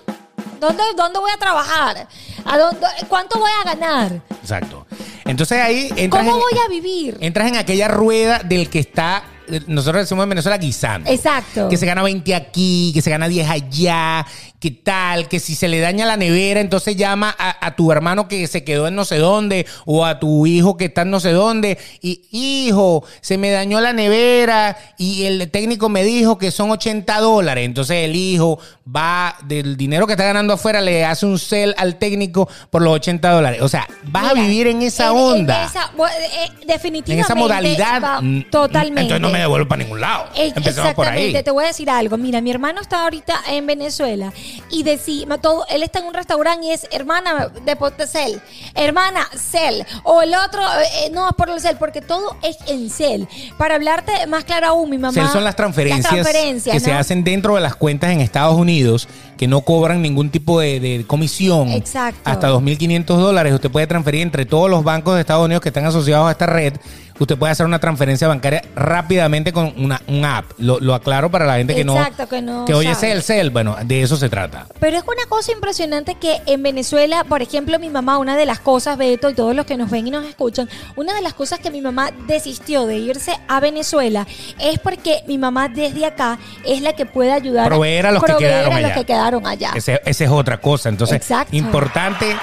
[0.60, 2.08] ¿Dónde, dónde voy a trabajar?
[2.44, 4.20] ¿A dónde, ¿Cuánto voy a ganar?
[4.42, 4.86] Exacto.
[5.24, 7.16] Entonces ahí entras ¿Cómo voy a vivir?
[7.20, 9.22] Entras en aquella rueda del que está
[9.66, 11.10] nosotros decimos en Venezuela guisando.
[11.10, 11.68] Exacto.
[11.68, 14.26] Que se gana 20 aquí, que se gana 10 allá,
[14.60, 18.46] que tal, que si se le daña la nevera, entonces llama a, tu hermano que
[18.46, 21.32] se quedó en no sé dónde, o a tu hijo que está en no sé
[21.32, 26.70] dónde, y hijo, se me dañó la nevera y el técnico me dijo que son
[26.70, 27.64] 80 dólares.
[27.64, 28.58] Entonces el hijo
[28.94, 32.94] va del dinero que está ganando afuera, le hace un cel al técnico por los
[32.94, 33.62] 80 dólares.
[33.62, 35.62] O sea, vas a vivir en esa onda.
[35.62, 37.12] En esa, eh, definitivamente.
[37.12, 38.20] En esa modalidad.
[38.50, 39.00] totalmente.
[39.00, 40.26] Entonces no me devuelvo para ningún lado.
[40.34, 41.32] Empecemos por ahí.
[41.42, 42.18] Te voy a decir algo.
[42.18, 44.32] Mira, mi hermano está ahorita en Venezuela
[44.70, 48.40] y decir, todo, él está en un restaurante y es hermana de Cel,
[48.74, 52.90] hermana Cel, o el otro, eh, no es por el Cel, porque todo es en
[52.90, 53.28] Cel.
[53.56, 55.12] Para hablarte más claro aún, mi mamá.
[55.12, 56.26] Cel son las transferencias,
[56.64, 59.08] que se hacen dentro de las cuentas en Estados Unidos
[59.40, 61.70] que no cobran ningún tipo de, comisión.
[61.70, 62.20] Exacto.
[62.24, 65.86] Hasta 2.500 dólares usted puede transferir entre todos los bancos de Estados Unidos que están
[65.86, 66.74] asociados a esta red
[67.20, 70.46] usted puede hacer una transferencia bancaria rápidamente con una un app.
[70.58, 72.28] Lo, aclaro para la gente que Exacto, no.
[72.28, 72.64] que no.
[72.64, 73.50] Que oye el CEL.
[73.50, 74.66] Bueno, de eso se trata.
[74.80, 78.60] Pero es una cosa impresionante que en Venezuela, por ejemplo, mi mamá, una de las
[78.60, 81.58] cosas, Beto, y todos los que nos ven y nos escuchan, una de las cosas
[81.60, 84.26] que mi mamá desistió de irse a Venezuela
[84.58, 88.36] es porque mi mamá desde acá es la que puede ayudar proveer a los, que,
[88.36, 89.72] quedaron a los que quedaron allá.
[89.74, 90.88] Esa es otra cosa.
[90.88, 91.20] Entonces,
[91.52, 92.36] importante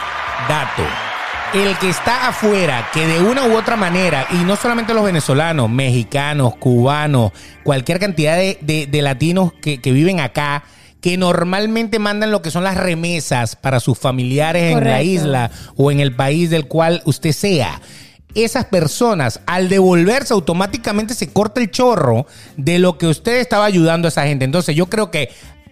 [0.47, 0.83] dato
[1.53, 5.69] el que está afuera, que de una u otra manera, y no solamente los venezolanos,
[5.69, 7.31] mexicanos, cubanos,
[7.63, 10.63] cualquier cantidad de, latinos que, viven acá,
[10.99, 15.91] que normalmente mandan lo que son las remesas para sus familiares en la isla o
[15.91, 17.81] en el país del cual usted sea.
[18.35, 24.07] Esas personas, al devolverse, automáticamente se corta el chorro de lo que usted estaba ayudando
[24.07, 24.45] a esa gente.
[24.45, 25.29] Entonces, yo creo que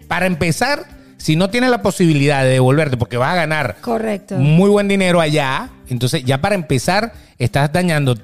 [0.07, 0.88] para empezar,
[1.25, 4.35] si no tienes la posibilidad de devolverte porque vas a ganar Correcto.
[4.35, 8.15] muy buen dinero allá, entonces ya para empezar estás dañando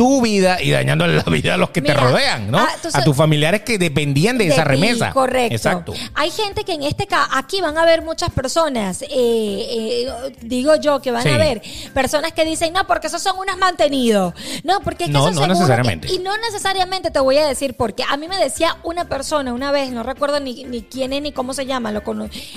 [0.00, 2.56] tu vida y dañando la vida a los que te rodean, ¿no?
[2.56, 5.10] Ah, a tus familiares que dependían de, esa remesa.
[5.10, 5.54] correcto.
[5.54, 5.92] Exacto.
[6.14, 10.08] Hay gente que en este caso, aquí van a ver muchas personas, eh, eh,
[10.40, 11.60] digo yo que van a ver
[11.92, 14.32] personas que dicen, no, porque esos son unos mantenidos.
[14.64, 16.10] No, porque es que no, no necesariamente.
[16.10, 19.70] y no necesariamente te voy a decir porque a mí me decía una persona una
[19.70, 22.02] vez, no recuerdo ni, ni quién es ni cómo se llama, lo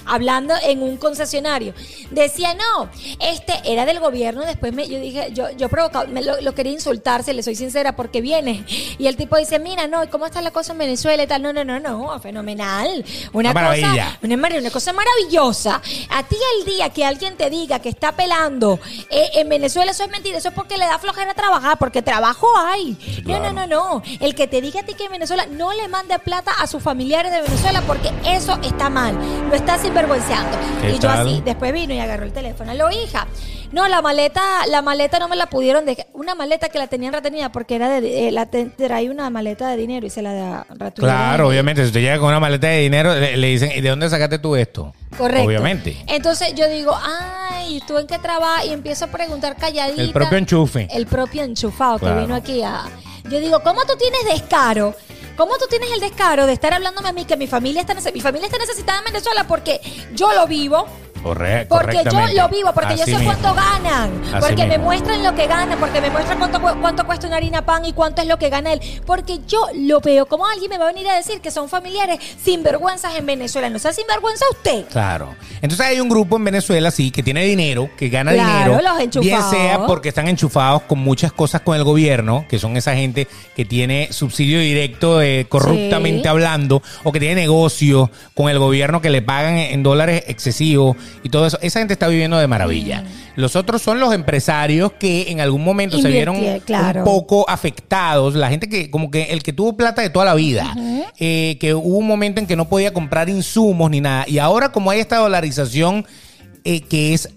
[0.06, 1.74] hablando en un concesionario,
[2.10, 6.40] decía, no, este era del gobierno, después me, yo dije, yo, yo provocado, me lo,
[6.40, 8.66] lo quería insultarse le soy sincera, porque viene.
[8.98, 11.42] Y el tipo dice, mira, no, ¿cómo está la cosa en Venezuela y tal?
[11.42, 13.04] No, no, no, no, fenomenal.
[13.34, 15.82] Una, cosa, una, cosa maravillosa.
[16.10, 20.04] A ti el día que alguien te diga que está pelando eh, en Venezuela, eso
[20.04, 22.98] es mentira, eso es porque le da flojera trabajar, porque trabajo hay.
[23.26, 24.04] No, no, no, no.
[24.20, 26.82] El que te diga a ti que en Venezuela no le mande plata a sus
[26.82, 29.18] familiares de Venezuela, porque eso está mal.
[29.50, 30.58] Lo está sinvergüenceando.
[30.88, 32.74] Y yo así, después vino y agarró el teléfono.
[32.74, 33.28] Lo hija.
[33.74, 36.06] No, la maleta, la maleta no me la pudieron dejar.
[36.14, 39.78] Una maleta que la tenían retenida porque era de, eh, la trae una maleta de
[39.78, 41.82] dinero y se la da Claro, obviamente.
[41.82, 44.56] Si usted llega con una maleta de dinero, le, dicen, ¿y de dónde sacaste tú
[44.56, 44.94] esto?
[45.18, 45.48] Correcto.
[45.48, 45.98] Obviamente.
[46.06, 48.68] Entonces yo digo, ay, ¿tú en qué trabajas?
[48.68, 50.04] Y empiezo a preguntar calladita.
[50.04, 50.88] El propio enchufe.
[50.92, 52.84] El propio enchufado que vino aquí a.
[53.24, 54.96] Yo digo, ¿cómo tú tienes descaro?
[55.36, 58.22] ¿Cómo tú tienes el descaro de estar hablándome a mí que mi familia está, mi
[58.22, 59.82] familia está necesitada en Venezuela porque
[60.14, 60.86] yo lo vivo?
[61.24, 61.76] Correcto.
[61.76, 65.80] Porque yo lo vivo, porque yo sé cuánto ganan, porque me muestran lo que ganan,
[65.80, 68.74] porque me muestran cuánto, cuánto cuesta una harina pan y cuánto es lo que gana
[68.74, 68.82] él.
[69.06, 70.26] Porque yo lo veo.
[70.26, 73.70] como alguien me va a venir a decir que son familiares sinvergüenzas en Venezuela?
[73.70, 74.86] ¿No sea sinvergüenza usted?
[74.92, 75.36] Claro.
[75.62, 78.80] Entonces hay un grupo en Venezuela, sí, que tiene dinero, que gana dinero.
[78.82, 82.96] Los bien sea porque están enchufados con muchas cosas con el gobierno, que son esa
[82.96, 89.02] gente que tiene subsidio directo eh, corruptamente hablando, o que tiene negocio con el gobierno
[89.02, 91.58] que le pagan en dólares excesivos y todo eso.
[91.62, 93.02] Esa gente está viviendo de maravilla.
[93.02, 93.24] Mm.
[93.36, 98.36] Los otros son los empresarios que en algún momento se vieron un poco afectados.
[98.36, 100.76] La gente que, como que el que tuvo plata de toda la vida,
[101.20, 104.26] eh, que hubo un momento en que no podía comprar insumos ni nada.
[104.28, 106.06] Y ahora, como hay esta dolarización
[106.64, 107.30] eh, que es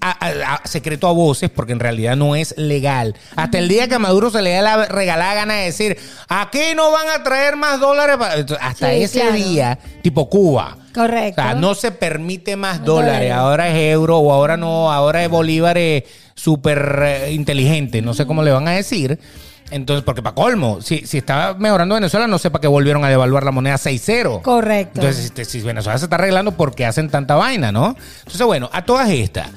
[0.64, 3.14] secreto a voces, porque en realidad no es legal.
[3.34, 6.60] Hasta el día que a Maduro se le da la regalada gana de decir, aquí
[6.74, 8.16] no van a traer más dólares.
[8.60, 10.78] Hasta ese día, tipo Cuba.
[10.94, 11.40] Correcto.
[11.40, 13.32] O sea, no se permite más dólares.
[13.32, 15.76] Ahora es euro o ahora no, ahora es bolívar
[16.34, 18.02] súper eh, inteligente.
[18.02, 19.18] No sé cómo le van a decir.
[19.70, 23.08] Entonces, porque para colmo, si, si está mejorando Venezuela, no sé para qué volvieron a
[23.08, 24.42] devaluar la moneda 6-0.
[24.42, 25.00] Correcto.
[25.00, 27.96] Entonces, si, Venezuela se está arreglando, ¿por qué hacen tanta vaina, no?
[28.18, 29.48] Entonces, bueno, a todas estas,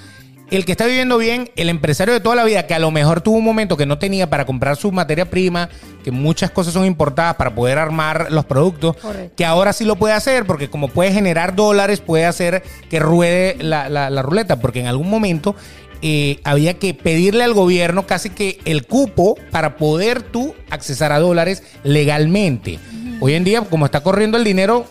[0.49, 3.21] el que está viviendo bien, el empresario de toda la vida, que a lo mejor
[3.21, 5.69] tuvo un momento que no tenía para comprar su materia prima,
[6.03, 8.95] que muchas cosas son importadas para poder armar los productos,
[9.35, 13.57] que ahora sí lo puede hacer, porque como puede generar dólares, puede hacer que ruede
[13.59, 15.55] la, la ruleta, porque en algún momento
[16.01, 21.19] eh, había que pedirle al gobierno casi que el cupo para poder tú accesar a
[21.19, 22.79] dólares legalmente.
[23.19, 24.85] Hoy en día, como está corriendo el dinero,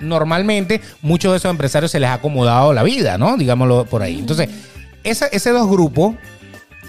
[0.00, 3.36] normalmente muchos de esos empresarios se les ha acomodado la vida, ¿no?
[3.36, 4.18] Digámoslo por ahí.
[4.18, 4.48] Entonces,
[5.04, 6.14] ese, ese dos grupos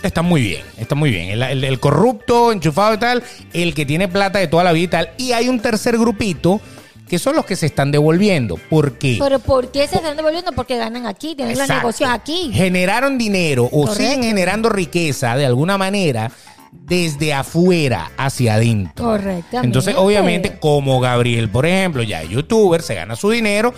[0.04, 1.30] están muy bien, está muy bien.
[1.30, 4.88] El, el, corrupto, enchufado y tal, el que tiene plata de toda la vida y
[4.88, 5.10] tal.
[5.18, 6.62] Y hay un tercer grupito
[7.08, 8.58] que son los que se están devolviendo.
[8.70, 9.18] ¿Por qué?
[9.20, 10.52] ¿Pero por qué se están devolviendo?
[10.52, 12.52] Porque ganan aquí, tienen los negocios aquí.
[12.54, 16.32] Generaron dinero o siguen generando riqueza de alguna manera
[16.72, 19.06] desde afuera hacia adentro.
[19.06, 19.60] Correcto.
[19.64, 23.74] Entonces, obviamente, como Gabriel, por ejemplo, ya es youtuber, se gana su dinero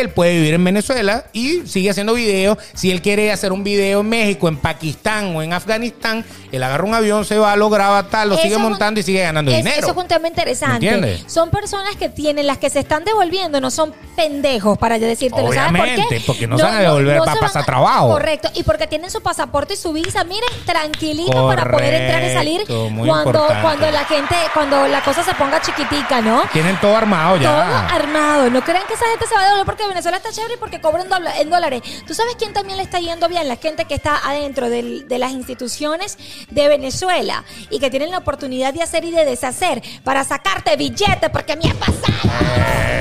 [0.00, 2.58] él puede vivir en Venezuela y sigue haciendo videos.
[2.74, 6.84] Si él quiere hacer un video en México, en Pakistán o en Afganistán, él agarra
[6.84, 9.76] un avión, se va, lo graba, tal, lo sigue montando y sigue ganando dinero.
[9.78, 11.24] Eso es un tema interesante.
[11.26, 15.40] Son personas que tienen, las que se están devolviendo, no son pendejos, para decirte.
[15.40, 16.22] Obviamente, por qué?
[16.26, 18.08] porque no, se van a devolver para pasar trabajo.
[18.08, 22.32] Correcto, y porque tienen su pasaporte y su visa, miren, tranquilito para poder entrar y
[22.32, 26.42] salir cuando, cuando la gente, cuando la cosa se ponga chiquitica, ¿no?
[26.52, 27.50] Tienen todo armado ya.
[27.50, 28.50] Todo armado.
[28.50, 31.06] No crean que esa gente se va a devolver porque Venezuela está chévere porque cobran
[31.38, 31.82] en dólares.
[32.06, 33.48] ¿Tú sabes quién también le está yendo bien?
[33.48, 36.18] La gente que está adentro de las instituciones
[36.50, 41.30] de Venezuela y que tienen la oportunidad de hacer y de deshacer para sacarte billetes,
[41.30, 42.30] porque me ha pasado.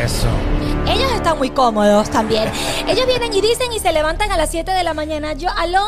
[0.03, 0.72] Eso.
[0.87, 2.51] Ellos están muy cómodos también.
[2.87, 5.33] Ellos vienen y dicen y se levantan a las 7 de la mañana.
[5.33, 5.85] Yo, aló,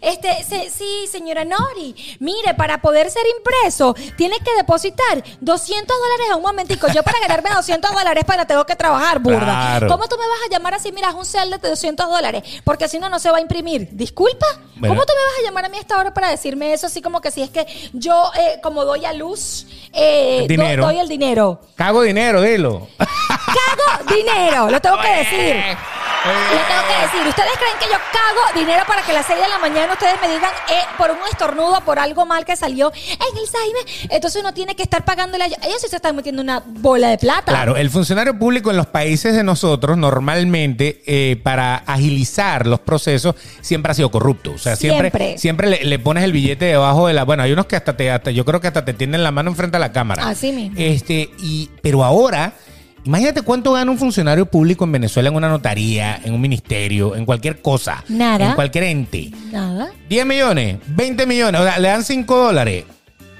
[0.00, 6.36] este, sí, señora Nori, mire, para poder ser impreso, tiene que depositar 200 dólares a
[6.36, 6.88] un momentico.
[6.88, 9.80] Yo para ganarme 200 dólares para tengo que trabajar, burda.
[9.86, 10.92] ¿Cómo tú me vas a llamar así?
[10.92, 13.88] Mira, es un cel de 200 dólares, porque si no, no se va a imprimir.
[13.92, 14.46] Disculpa.
[14.80, 16.86] ¿Cómo tú me vas a llamar a mí a esta hora para decirme eso?
[16.86, 20.46] Así como que si es que yo, eh, como doy a luz, eh,
[20.80, 21.60] doy el dinero.
[21.74, 22.86] Cago dinero, dilo.
[22.98, 24.37] Cago dinero,
[24.70, 25.76] lo tengo que decir.
[26.24, 29.40] Le tengo que decir, ¿ustedes creen que yo cago dinero para que a las 6
[29.40, 32.92] de la mañana ustedes me digan eh, por un estornudo, por algo mal que salió
[32.92, 34.08] en el Saime?
[34.14, 35.80] Entonces uno tiene que estar pagándole a ellos.
[35.80, 37.52] sí se están metiendo una bola de plata.
[37.52, 43.36] Claro, el funcionario público en los países de nosotros normalmente eh, para agilizar los procesos
[43.60, 44.52] siempre ha sido corrupto.
[44.52, 47.24] O sea, siempre, siempre, le, pones el billete debajo de la.
[47.24, 49.50] Bueno, hay unos que hasta te, hasta, yo creo que hasta te tienden la mano
[49.50, 50.28] enfrente a la cámara.
[50.28, 50.76] Así mismo.
[50.78, 52.54] Este, y, pero ahora
[53.04, 57.24] Imagínate cuánto gana un funcionario público en Venezuela en una notaría, en un ministerio, en
[57.24, 58.04] cualquier cosa.
[58.08, 58.50] Nada.
[58.50, 59.30] En cualquier ente.
[59.50, 59.90] Nada.
[60.08, 62.84] 10 millones, 20 millones, o sea, le dan 5 dólares.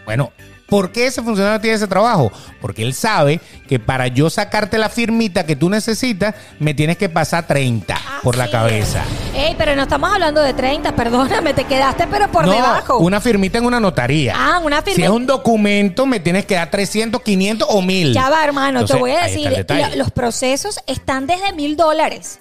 [0.05, 0.33] Bueno,
[0.69, 2.31] ¿Por qué ese funcionario tiene ese trabajo?
[2.61, 7.09] Porque él sabe que para yo sacarte la firmita que tú necesitas, me tienes que
[7.09, 9.03] pasar 30 por la cabeza.
[9.35, 12.99] Ey, pero no estamos hablando de 30, perdóname, te quedaste pero por no, debajo.
[12.99, 14.35] Una firmita en una notaría.
[14.37, 14.97] Ah, una firmita.
[14.97, 18.13] Si es un documento, me tienes que dar 300, 500 o 1000.
[18.13, 22.41] Ya va, hermano, te voy a decir, los procesos están desde mil dólares.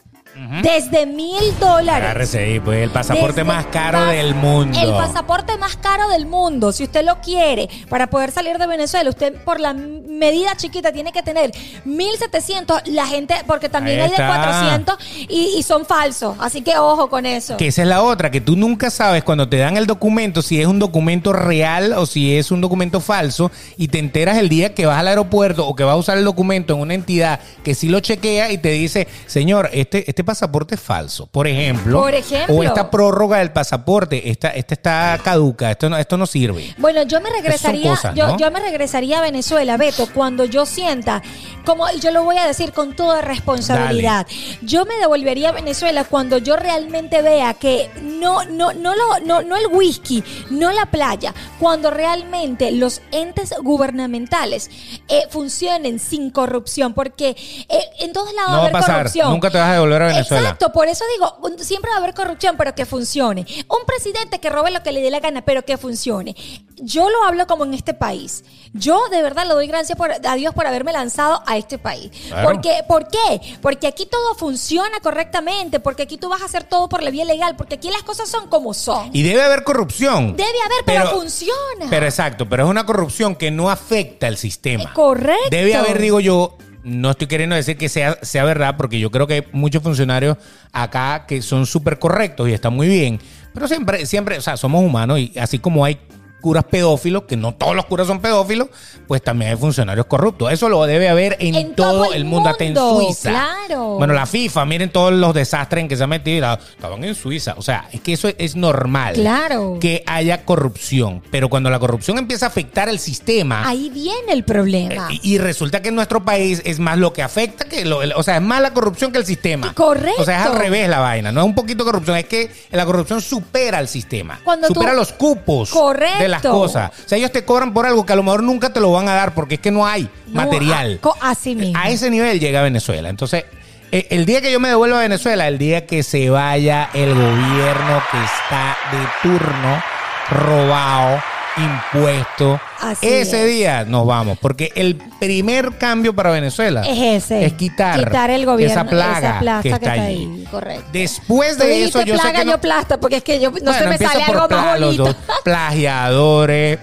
[0.62, 2.30] Desde mil dólares.
[2.64, 4.80] pues el pasaporte más caro del mundo.
[4.80, 9.10] El pasaporte más caro del mundo, si usted lo quiere, para poder salir de Venezuela,
[9.10, 11.52] usted por la medida chiquita tiene que tener
[11.86, 12.88] 1700.
[12.88, 14.98] La gente, porque también hay de 400
[15.30, 16.36] y, son falsos.
[16.40, 17.58] Así que ojo con eso.
[17.58, 20.62] Que esa es la otra, que tú nunca sabes cuando te dan el documento si
[20.62, 24.74] es un documento real o si es un documento falso y te enteras el día
[24.74, 27.76] que vas al aeropuerto o que vas a usar el documento en una entidad que
[27.76, 30.37] sí lo chequea y te dice, señor, este, este pasaporte
[30.78, 32.02] falso, por ejemplo.
[32.02, 32.56] Por ejemplo.
[32.56, 36.76] O esta prórroga del pasaporte, esta, esta está caduca, esto no, esto no sirve.
[36.78, 41.22] Bueno, yo me regresaría, yo, yo me regresaría a Venezuela, Beto, cuando yo sienta,
[41.66, 44.28] como yo lo voy a decir con toda responsabilidad,
[44.62, 49.42] yo me devolvería a Venezuela cuando yo realmente vea que no, no, no, lo, no,
[49.42, 54.70] no el whisky, no la playa, cuando realmente los entes gubernamentales
[55.08, 57.36] eh, funcionen sin corrupción, porque
[57.70, 58.98] eh, en todos lados no va a pasar.
[58.98, 59.30] corrupción.
[59.32, 60.27] Nunca te vas a devolver a Venezuela.
[60.36, 63.46] Exacto, por eso digo, siempre va a haber corrupción, pero que funcione.
[63.70, 66.36] Un presidente que robe lo que le dé la gana, pero que funcione.
[66.78, 68.44] Yo lo hablo como en este país.
[68.74, 72.12] Yo de verdad le doy gracias a Dios por haberme lanzado a este país.
[72.44, 73.42] Porque, ¿Por qué?
[73.62, 77.26] Porque aquí todo funciona correctamente, porque aquí tú vas a hacer todo por la vía
[77.26, 79.10] legal, porque aquí las cosas son como son.
[79.14, 80.36] Y debe haber corrupción.
[80.36, 81.88] Debe haber, pero, funciona.
[81.90, 84.94] Pero exacto, pero es una corrupción que no afecta el sistema.
[84.94, 85.50] correcto.
[85.50, 89.28] Debe haber, digo yo, no estoy queriendo decir que sea, sea verdad, porque yo creo
[89.28, 90.38] que hay muchos funcionarios
[90.72, 93.20] acá que son súper correctos y están muy bien.
[93.54, 95.98] Pero siempre, siempre, o sea, somos humanos y así como hay
[96.42, 98.68] curas pedófilos, que no todos los curas son pedófilos,
[99.08, 100.52] pues también hay funcionarios corruptos.
[100.52, 103.30] Eso lo debe haber en, todo, el mundo, hasta en Suiza.
[103.30, 103.96] Claro.
[103.98, 106.54] Bueno, la FIFA, miren todos los desastres en que se ha metido.
[106.54, 107.56] Estaban en Suiza.
[107.58, 109.16] O sea, es que eso es normal.
[109.16, 109.78] Claro.
[109.80, 111.24] Que haya corrupción.
[111.32, 113.68] Pero cuando la corrupción empieza a afectar el sistema.
[113.68, 115.10] Ahí viene el problema.
[115.12, 118.00] Eh, y, resulta que en nuestro país es más lo que afecta que lo.
[118.16, 119.74] O sea, es más la corrupción que el sistema.
[119.74, 120.22] Correcto.
[120.22, 121.32] O sea, es al revés la vaina.
[121.32, 124.40] No es un poquito corrupción, es que la corrupción supera al sistema.
[124.44, 125.70] Cuando supera los cupos.
[125.70, 126.92] Correcto las cosas.
[127.06, 129.08] O sea, ellos te cobran por algo que a lo mejor nunca te lo van
[129.10, 131.00] a dar porque es que no hay material.
[131.22, 131.80] A, así mismo.
[131.80, 133.10] A ese nivel llega Venezuela.
[133.10, 133.46] Entonces,
[133.92, 137.14] eh, el día que yo me devuelva a Venezuela, el día que se vaya el
[137.14, 139.84] gobierno que está de turno
[140.30, 141.22] robado
[141.58, 142.60] impuesto.
[143.02, 147.46] ese día nos vamos, porque el primer cambio para Venezuela es ese.
[147.46, 150.46] Es quitar, quitar el gobierno, esa plaga que, está, ahí.
[150.50, 150.86] Correcto.
[150.92, 153.88] Después de eso, yo plaga, sé que yo plasta, porque es que yo no se
[153.88, 155.16] me sale algo más bonito.
[155.44, 156.80] plagiadores.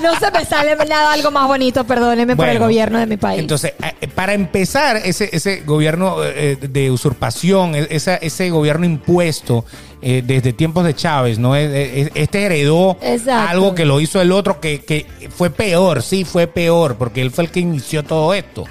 [0.00, 3.40] no se me sale nada algo más bonito, perdóneme por el gobierno de mi país.
[3.40, 9.64] Entonces, eh, para empezar, ese, ese gobierno eh, de usurpación, e, esa, ese gobierno impuesto
[10.02, 11.54] eh, desde tiempos de Chávez, ¿no?
[11.54, 12.98] Este heredó
[13.30, 17.30] algo que lo hizo el otro que, que fue peor, sí, fue peor, porque él
[17.30, 18.64] fue el que inició todo esto.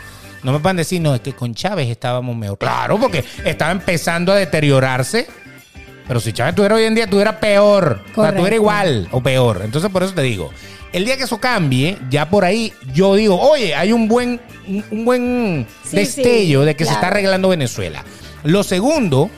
[0.44, 2.58] No me pueden decir, no, es que con Chávez estábamos mejor.
[2.58, 5.28] Claro, porque estaba empezando a deteriorarse.
[6.08, 8.02] Pero si Chávez estuviera hoy en día, estuviera peor.
[8.12, 9.62] O sea, estuviera igual o peor.
[9.64, 10.52] Entonces, por eso te digo,
[10.92, 15.06] el día que eso cambie, ya por ahí yo digo, oye, hay un buen, un
[15.06, 18.04] buen destello de que se está arreglando Venezuela.
[18.44, 19.30] Lo segundo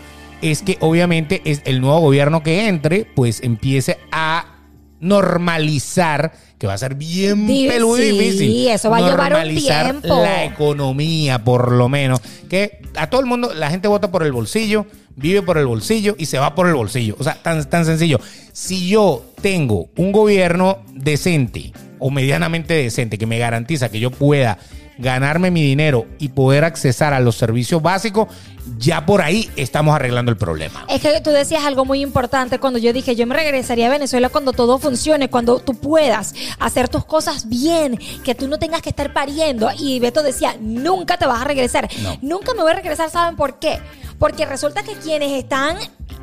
[0.43, 4.53] es que obviamente es el nuevo gobierno que entre, pues empiece a
[4.99, 8.51] normalizar, que va a ser bien peludo y difícil.
[8.51, 10.21] Sí, eso va a llevar un tiempo.
[10.21, 12.21] La economía, por lo menos.
[12.49, 16.15] Que a todo el mundo, la gente vota por el bolsillo, vive por el bolsillo
[16.17, 17.15] y se va por el bolsillo.
[17.19, 18.19] O sea, tan, tan sencillo.
[18.51, 24.57] Si yo tengo un gobierno decente o medianamente decente que me garantiza que yo pueda
[24.97, 28.27] ganarme mi dinero y poder accesar a los servicios básicos,
[28.77, 30.85] ya por ahí estamos arreglando el problema.
[30.89, 34.29] Es que tú decías algo muy importante cuando yo dije, yo me regresaría a Venezuela
[34.29, 38.89] cuando todo funcione, cuando tú puedas hacer tus cosas bien, que tú no tengas que
[38.89, 39.69] estar pariendo.
[39.77, 41.89] Y Beto decía, nunca te vas a regresar.
[42.21, 43.79] Nunca me voy a regresar, ¿saben por qué?
[44.19, 45.77] Porque resulta que quienes están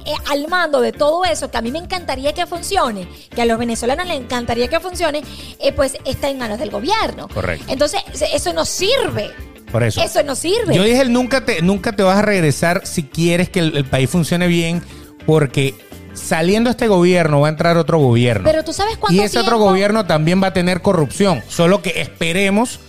[0.06, 3.44] eh, al mando de todo eso, que a mí me encantaría que funcione, que a
[3.44, 5.22] los venezolanos les encantaría que funcione,
[5.58, 7.28] eh, pues está en manos del gobierno.
[7.28, 7.66] Correcto.
[7.68, 8.00] Entonces,
[8.32, 9.30] eso no sirve.
[9.72, 10.02] Por eso.
[10.02, 10.74] Eso no sirve.
[10.74, 14.48] Yo dije, nunca te, nunca te vas a regresar si quieres que el, país funcione
[14.48, 14.82] bien,
[15.26, 15.74] porque
[16.12, 18.44] saliendo este gobierno va a entrar otro gobierno.
[18.44, 21.42] Pero tú sabes cuánto Y ese otro gobierno también va a tener corrupción.
[21.48, 22.80] Solo que esperemos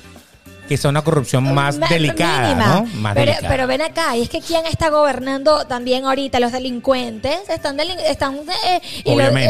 [0.71, 2.85] que sea una corrupción más delicada, ¿no?
[3.01, 3.49] Más pero, delicada.
[3.49, 8.37] pero ven acá, y es que quién está gobernando también ahorita los delincuentes están están
[8.39, 8.81] eh,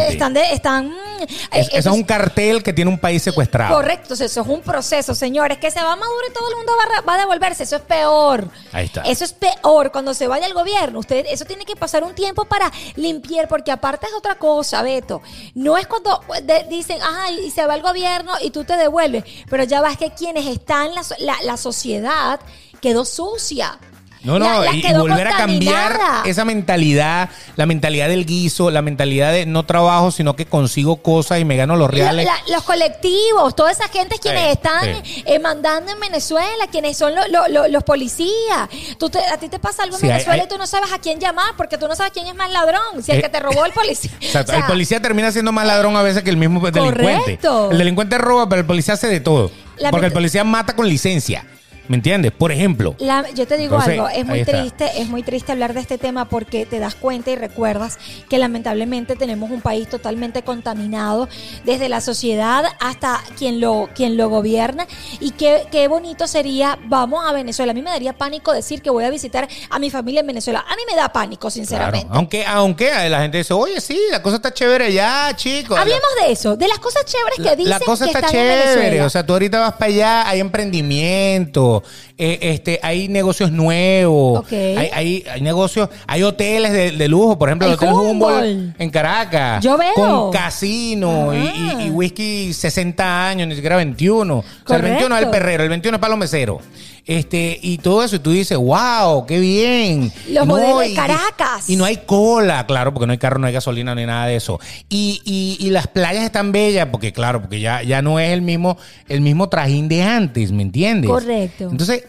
[0.10, 3.76] están están mm, es, eso es un cartel que tiene un país secuestrado.
[3.76, 6.72] Correcto, eso es un proceso, señores, que se va a Maduro y todo el mundo
[7.06, 8.50] va, a devolverse, eso es peor.
[8.72, 9.02] Ahí está.
[9.02, 10.98] Eso es peor cuando se vaya el gobierno.
[10.98, 15.22] Usted eso tiene que pasar un tiempo para limpiar porque aparte es otra cosa, Beto.
[15.54, 16.20] No es cuando
[16.68, 20.10] dicen, "Ay, y se va el gobierno y tú te devuelves", pero ya vas que
[20.10, 22.40] quienes están las la, sociedad
[22.82, 23.80] quedó sucia.
[24.24, 29.48] No, no, y, volver a cambiar esa mentalidad, la mentalidad del guiso, la mentalidad de
[29.48, 32.28] no trabajo, sino que consigo cosas y me gano los reales.
[32.48, 38.70] los colectivos, toda esa gente quienes están eh, mandando en Venezuela, quienes son los policías.
[39.00, 41.56] Tú a ti te pasa algo en Venezuela y tú no sabes a quién llamar
[41.58, 43.74] porque tú no sabes quién es más ladrón, si el eh, que te robó el
[43.74, 44.12] policía.
[44.22, 47.40] Exacto, el policía termina siendo más ladrón a veces que el mismo delincuente.
[47.72, 49.50] El delincuente roba, pero el policía hace de todo.
[49.90, 51.46] Porque el policía mata con licencia.
[51.92, 52.32] ¿Me entiendes?
[52.32, 52.96] Por ejemplo.
[53.36, 56.66] yo te digo algo, es muy triste, es muy triste hablar de este tema porque
[56.66, 58.00] te das cuenta y recuerdas
[58.30, 61.28] que lamentablemente tenemos un país totalmente contaminado
[61.66, 64.88] desde la sociedad hasta quien lo, quien lo gobierna
[65.20, 67.72] y qué, qué bonito sería, vamos a Venezuela.
[67.72, 70.64] A mí me daría pánico decir que voy a visitar a mi familia en Venezuela.
[70.66, 72.08] A mí me da pánico, sinceramente.
[72.10, 75.78] Aunque, aunque la gente dice, oye, sí, la cosa está chévere ya, chicos.
[75.78, 79.10] Hablemos de eso, de las cosas chéveres que dicen La cosa que está chévere, o
[79.10, 81.81] sea, tú ahorita vas para allá, hay emprendimiento,
[82.18, 87.74] eh, este, hay negocios nuevos, hay, hay, negocios, hay hoteles de, lujo, por ejemplo, el,
[87.74, 89.94] Hotel Humboldt en Caracas, Yo veo.
[89.94, 94.36] con casino y, whisky 60 años, ni siquiera 21.
[94.38, 96.60] O sea, el 21 es el perrero, el 21 es para los meseros.
[97.06, 100.12] Este, y todo eso, y tú dices, wow, qué bien.
[100.30, 101.70] Los modelos de Caracas.
[101.70, 104.36] Y, no hay cola, claro, porque no hay carro, no hay gasolina, ni nada de
[104.36, 104.60] eso.
[104.90, 105.22] Y,
[105.60, 109.22] y, las playas están bellas, porque claro, porque ya, ya no es el mismo, el
[109.22, 111.10] mismo trajín de antes, ¿me entiendes?
[111.10, 111.70] Correcto.
[111.72, 112.06] Entonces,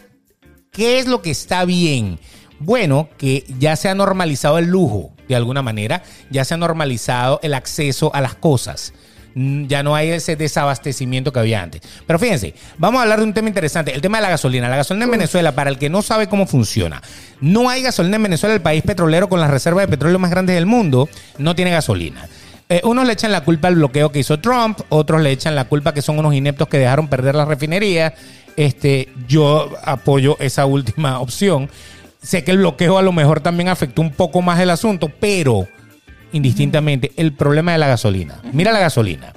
[0.71, 2.19] ¿qué es lo que está bien?
[2.59, 7.39] Bueno, que ya se ha normalizado el lujo, de alguna manera, ya se ha normalizado
[7.43, 8.93] el acceso a las cosas.
[9.35, 11.81] Ya no hay ese desabastecimiento que había antes.
[12.05, 14.69] Pero fíjense, vamos a hablar de un tema interesante, el tema de la gasolina.
[14.69, 17.01] La gasolina en Venezuela, para el que no sabe cómo funciona,
[17.41, 20.55] no hay gasolina en Venezuela, el país petrolero con las reservas de petróleo más grandes
[20.55, 22.27] del mundo, no tiene gasolina.
[22.69, 25.65] Eh, unos le echan la culpa al bloqueo que hizo Trump, otros le echan la
[25.65, 28.13] culpa que son unos ineptos que dejaron perder las refinerías.
[28.55, 31.69] Este, yo apoyo esa última opción.
[32.21, 35.67] Sé que el bloqueo a lo mejor también afectó un poco más el asunto, pero
[36.33, 38.41] indistintamente el problema de la gasolina.
[38.51, 39.33] Mira la gasolina.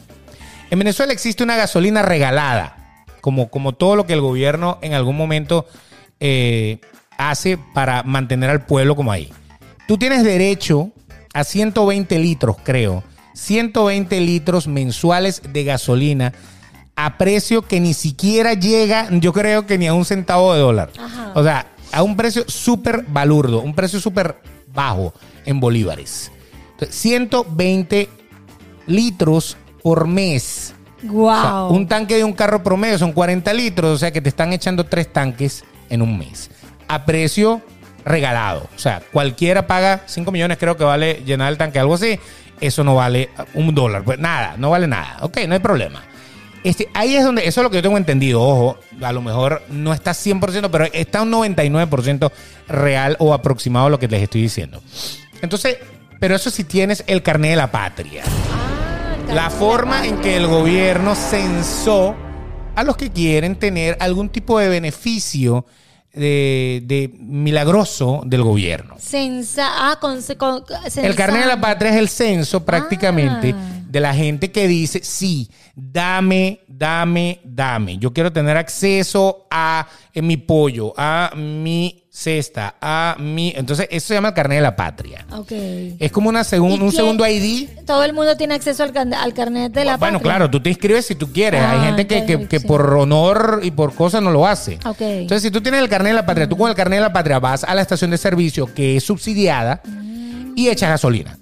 [0.70, 5.16] En Venezuela existe una gasolina regalada, como, como todo lo que el gobierno en algún
[5.16, 5.66] momento
[6.18, 6.80] eh,
[7.18, 9.32] hace para mantener al pueblo como ahí.
[9.86, 10.90] Tú tienes derecho
[11.32, 13.04] a 120 litros, creo,
[13.34, 16.32] 120 litros mensuales de gasolina
[16.96, 20.90] a precio que ni siquiera llega, yo creo que ni a un centavo de dólar.
[21.34, 24.36] O sea, a un precio súper balurdo, un precio súper
[24.72, 25.12] bajo
[25.44, 26.32] en bolívares.
[26.84, 28.08] 120
[28.86, 30.72] litros por mes.
[31.02, 31.68] Wow.
[31.68, 34.84] un tanque de un carro promedio son 40 litros, o sea que te están echando
[34.84, 36.50] tres tanques en un mes.
[36.88, 37.62] A precio
[38.04, 38.68] regalado.
[38.74, 42.18] O sea, cualquiera paga 5 millones, creo que vale llenar el tanque, algo así.
[42.60, 44.04] Eso no vale un dólar.
[44.04, 45.18] Pues nada, no vale nada.
[45.20, 46.02] Ok, no hay problema.
[46.64, 49.62] Este, ahí es donde, eso es lo que yo tengo entendido, ojo, a lo mejor
[49.68, 52.32] no está 100%, pero está un 99%
[52.66, 54.82] real o aproximado a lo que les estoy diciendo.
[55.42, 55.76] Entonces,
[56.18, 58.22] pero eso sí tienes el carnet de la patria.
[58.24, 62.14] Ah, la forma en que el gobierno censó
[62.74, 65.66] a los que quieren tener algún tipo de beneficio
[66.12, 68.96] de, milagroso del gobierno.
[68.98, 73.82] Censa, ah, con, el carnet de la patria es el censo prácticamente ah.
[73.86, 77.98] de la gente que dice, sí, dame, dame, dame.
[77.98, 83.52] Yo quiero tener acceso a mi pollo, a mi cesta, a mi...
[83.54, 85.26] Entonces, eso se llama el carnet de la patria.
[85.32, 85.52] Ok.
[85.98, 87.68] Es como una un segundo ID.
[87.84, 89.96] Todo el mundo tiene acceso al, carnet de la patria.
[89.98, 91.60] Bueno, claro, tú te inscribes si tú quieres.
[91.60, 94.78] Hay ah, gente que, por honor y por cosas no lo hace.
[94.86, 95.02] Ok.
[95.02, 97.12] Entonces, si tú tienes el carnet de la patria, tú con el carnet de la
[97.12, 99.82] patria vas a la estación de servicio que es subsidiada
[100.56, 101.38] y echas gasolina.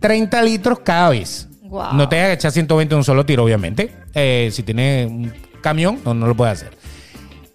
[0.00, 1.48] 30 litros cada vez.
[1.62, 3.92] No te hagas echar 120 en un solo tiro, obviamente.
[4.12, 5.32] Eh, si tienes un
[5.62, 6.76] camión, no, no lo puedes hacer.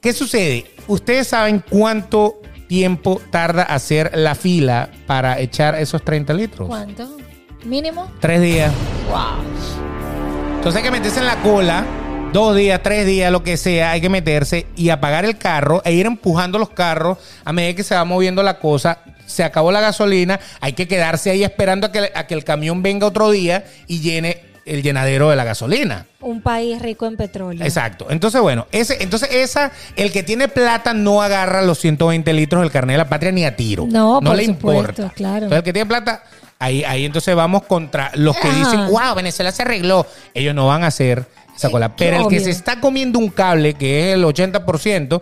[0.01, 0.65] ¿Qué sucede?
[0.87, 6.67] ¿Ustedes saben cuánto tiempo tarda hacer la fila para echar esos 30 litros?
[6.67, 7.17] ¿Cuánto?
[7.65, 8.11] ¿Mínimo?
[8.19, 8.73] Tres días.
[9.07, 10.55] Wow.
[10.55, 11.85] Entonces hay que meterse en la cola,
[12.33, 15.93] dos días, tres días, lo que sea, hay que meterse y apagar el carro e
[15.93, 19.03] ir empujando los carros a medida que se va moviendo la cosa.
[19.27, 22.81] Se acabó la gasolina, hay que quedarse ahí esperando a que, a que el camión
[22.81, 26.05] venga otro día y llene el llenadero de la gasolina.
[26.19, 27.65] Un país rico en petróleo.
[27.65, 28.07] Exacto.
[28.09, 32.71] Entonces, bueno, ese, entonces esa, el que tiene plata no agarra los 120 litros del
[32.71, 33.85] carnet de la patria ni a tiro.
[33.87, 35.11] No, no le importa.
[35.15, 35.45] Claro.
[35.45, 36.23] Entonces, el que tiene plata,
[36.59, 40.05] ahí, ahí entonces vamos contra los que dicen, wow, Venezuela se arregló.
[40.33, 41.95] Ellos no van a hacer esa cola.
[41.95, 45.21] Pero el que se está comiendo un cable, que es el 80%,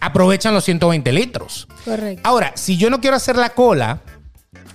[0.00, 1.68] aprovechan los 120 litros.
[1.84, 2.22] Correcto.
[2.24, 4.00] Ahora, si yo no quiero hacer la cola,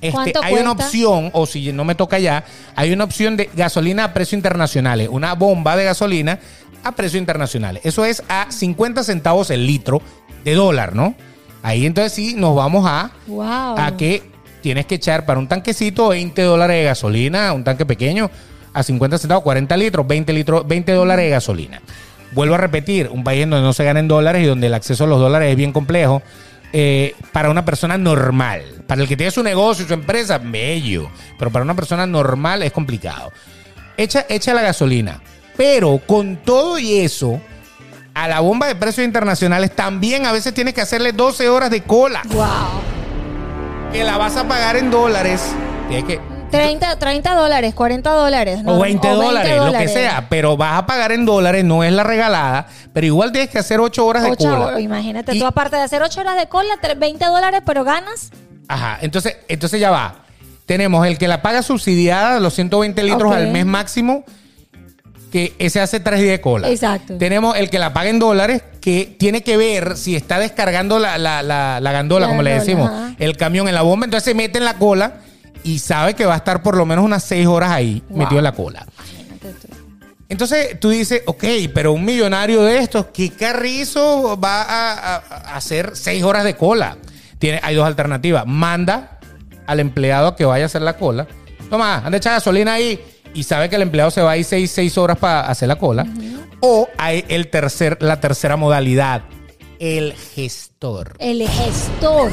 [0.04, 2.44] este, hay una opción, o si no me toca ya,
[2.76, 6.40] hay una opción de gasolina a precio internacional, una bomba de gasolina
[6.84, 7.80] a precio internacional.
[7.84, 10.02] Eso es a 50 centavos el litro
[10.44, 11.16] de dólar, ¿no?
[11.62, 13.12] Ahí entonces sí nos vamos a,
[13.78, 14.22] a que
[14.62, 18.30] tienes que echar para un tanquecito 20 dólares de gasolina, un tanque pequeño,
[18.74, 21.82] a 50 centavos, 40 litros, 20 litros, 20 dólares de gasolina.
[22.32, 25.08] Vuelvo a repetir, un país donde no se ganen dólares y donde el acceso a
[25.08, 26.22] los dólares es bien complejo.
[26.76, 28.84] Eh, para una persona normal.
[28.88, 31.08] Para el que tiene su negocio, su empresa, bello.
[31.38, 33.32] Pero para una persona normal es complicado.
[33.96, 35.22] Echa, echa la gasolina.
[35.56, 37.40] Pero con todo y eso,
[38.16, 41.84] a la bomba de precios internacionales también a veces tienes que hacerle 12 horas de
[41.84, 42.24] cola.
[42.30, 42.82] Wow.
[43.92, 45.44] Que la vas a pagar en dólares.
[45.88, 48.60] Tienes que 30, 30 dólares, 40 dólares.
[48.66, 50.28] O, 20 dólares, lo que sea.
[50.30, 52.68] Pero vas a pagar en dólares, no es la regalada.
[52.94, 54.80] Pero igual tienes que hacer 8 horas de cola.
[54.80, 58.30] Imagínate, tú aparte de hacer 8 horas de cola, 20 dólares, pero ganas.
[58.68, 60.16] Ajá, entonces, entonces ya va.
[60.66, 64.24] Tenemos el que la paga subsidiada, los 120 litros al mes máximo,
[65.32, 66.70] que ese hace 3 días de cola.
[66.70, 67.18] Exacto.
[67.18, 71.18] Tenemos el que la paga en dólares, que tiene que ver si está descargando la,
[71.82, 75.23] gandola, como le decimos, el camión en la bomba, entonces se mete en la cola
[75.64, 78.44] y sabe que va a estar por lo menos unas seis horas ahí metido en
[78.44, 78.86] la cola.
[80.30, 81.44] Entonces tú dices, ok,
[81.74, 85.16] pero un millonario de estos, ¿qué carrizo va a,
[85.56, 86.98] hacer seis horas de cola?
[87.38, 88.46] Tiene, hay dos alternativas.
[88.48, 89.20] Manda
[89.68, 91.28] al empleado a que vaya a hacer la cola.
[91.70, 93.00] Toma, anda echar gasolina ahí
[93.34, 95.76] y sabe que el empleado se va a ir seis, seis horas para hacer la
[95.76, 96.06] cola.
[96.62, 99.22] O hay el tercer, la tercera modalidad,
[99.84, 101.14] el gestor.
[101.20, 102.32] El gestor.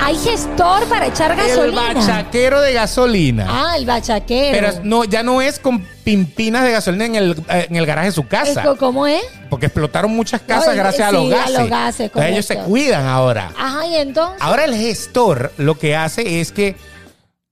[0.00, 1.90] Hay gestor para echar gasolina.
[1.90, 3.46] El bachaquero de gasolina.
[3.48, 4.56] Ah, el bachaquero.
[4.56, 8.12] Pero no, ya no es con pimpinas de gasolina en el, en el garaje de
[8.12, 8.76] su casa.
[8.78, 9.24] ¿Cómo es?
[9.50, 11.56] Porque explotaron muchas casas gracias a los gases.
[11.56, 13.52] A los gases ellos se cuidan ahora.
[13.58, 14.40] Ajá, y entonces.
[14.40, 16.76] Ahora el gestor lo que hace es que.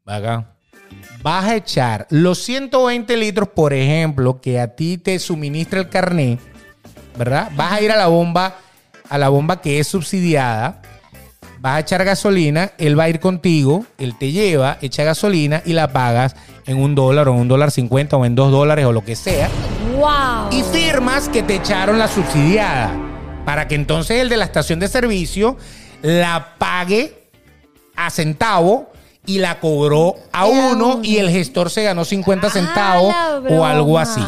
[0.05, 0.55] Vaga,
[1.21, 6.39] vas a echar los 120 litros, por ejemplo, que a ti te suministra el carnet,
[7.19, 7.51] ¿verdad?
[7.57, 8.55] Vas a ir a la bomba,
[9.09, 10.83] a la bomba que es subsidiada
[11.61, 15.73] vas a echar gasolina, él va a ir contigo, él te lleva, echa gasolina y
[15.73, 16.37] la pagas
[16.67, 19.49] en un dólar o un dólar cincuenta o en dos dólares o lo que sea.
[19.97, 20.51] ¡Wow!
[20.53, 22.93] Y firmas que te echaron la subsidiada
[23.45, 25.57] para que entonces el de la estación de servicio
[26.03, 27.31] la pague
[27.97, 28.93] a centavo
[29.25, 33.15] y la cobró a uno y el gestor se ganó 50 centavos
[33.51, 34.23] o algo así.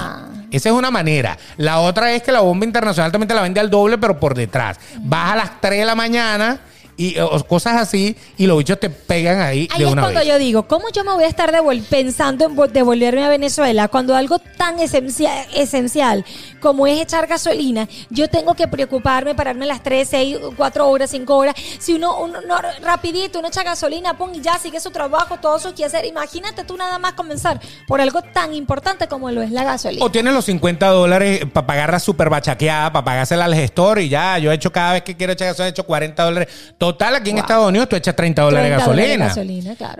[0.50, 1.36] Esa es una manera.
[1.56, 4.78] La otra es que la bomba internacional también la vende al doble, pero por detrás.
[5.00, 6.60] Vas a las 3 de la mañana
[6.98, 7.14] y
[7.46, 11.04] cosas así y los bichos te pegan ahí ahí es cuando yo digo cómo yo
[11.04, 11.52] me voy a estar
[11.88, 16.24] pensando en devolverme a Venezuela cuando algo tan esencial, esencial
[16.60, 21.36] como es echar gasolina yo tengo que preocuparme pararme las 3, 6, 4 horas 5
[21.36, 21.54] horas.
[21.78, 22.40] Si uno, uno
[22.82, 26.76] rapidito uno echa gasolina pon y ya sigue su trabajo todo su hacer imagínate tú
[26.76, 30.04] nada más comenzar por algo tan importante como lo es la gasolina.
[30.04, 34.08] O tienes los 50 dólares para pagar la super bachaqueada para pagársela al gestor y
[34.08, 36.48] ya yo he hecho cada vez que quiero echar gasolina he hecho 40 dólares
[36.88, 39.34] Total, aquí en Estados Unidos tú echas 30 dólares de gasolina.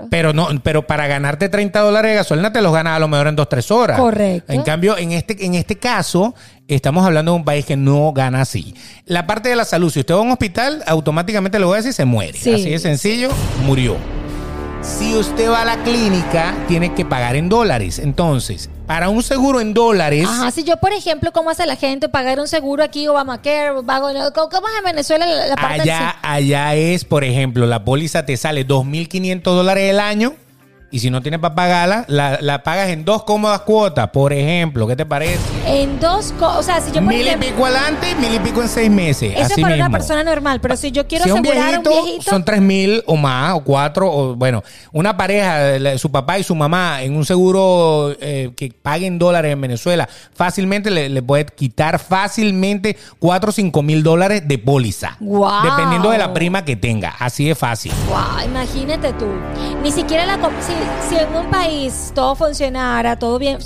[0.08, 3.26] Pero no, pero para ganarte 30 dólares de gasolina te los ganas a lo mejor
[3.26, 4.00] en 2, 3 horas.
[4.00, 4.50] Correcto.
[4.50, 6.34] En cambio, en este, en este caso,
[6.66, 8.74] estamos hablando de un país que no gana así.
[9.04, 11.76] La parte de la salud, si usted va a un hospital, automáticamente le voy a
[11.76, 12.38] decir se muere.
[12.38, 13.28] Así de sencillo,
[13.66, 13.96] murió.
[14.80, 17.98] Si usted va a la clínica, tiene que pagar en dólares.
[17.98, 20.26] Entonces, para un seguro en dólares.
[20.26, 24.08] Ajá, si yo, por ejemplo, ¿cómo hace la gente pagar un seguro aquí, Obamacare, ¿cómo
[24.08, 29.42] es en Venezuela la parte Allá, allá es, por ejemplo, la póliza te sale 2.500
[29.42, 30.34] dólares el año
[30.90, 34.86] y si no tienes para pagarla, la, pagas en dos cómodas cuotas, por ejemplo.
[34.86, 35.38] ¿Qué te parece?
[35.66, 38.62] En dos, o sea, si yo por Mil y pico adelante y mil y pico
[38.62, 39.32] en seis meses.
[39.36, 42.60] Eso es para una persona normal, pero si yo quiero asegurar un viejito, Son tres
[42.60, 44.62] mil o más, o cuatro, o bueno,
[44.92, 49.60] una pareja, su papá y su mamá, en un seguro eh, que paguen dólares en
[49.60, 55.16] Venezuela, fácilmente le, puede quitar fácilmente cuatro o cinco mil dólares de póliza.
[55.20, 55.62] Wow.
[55.62, 57.14] Dependiendo de la prima que tenga.
[57.18, 57.92] Así de fácil.
[58.08, 59.26] Wow, imagínate tú.
[59.82, 60.72] Ni siquiera la si,
[61.10, 63.58] en un país todo funcionara, todo bien,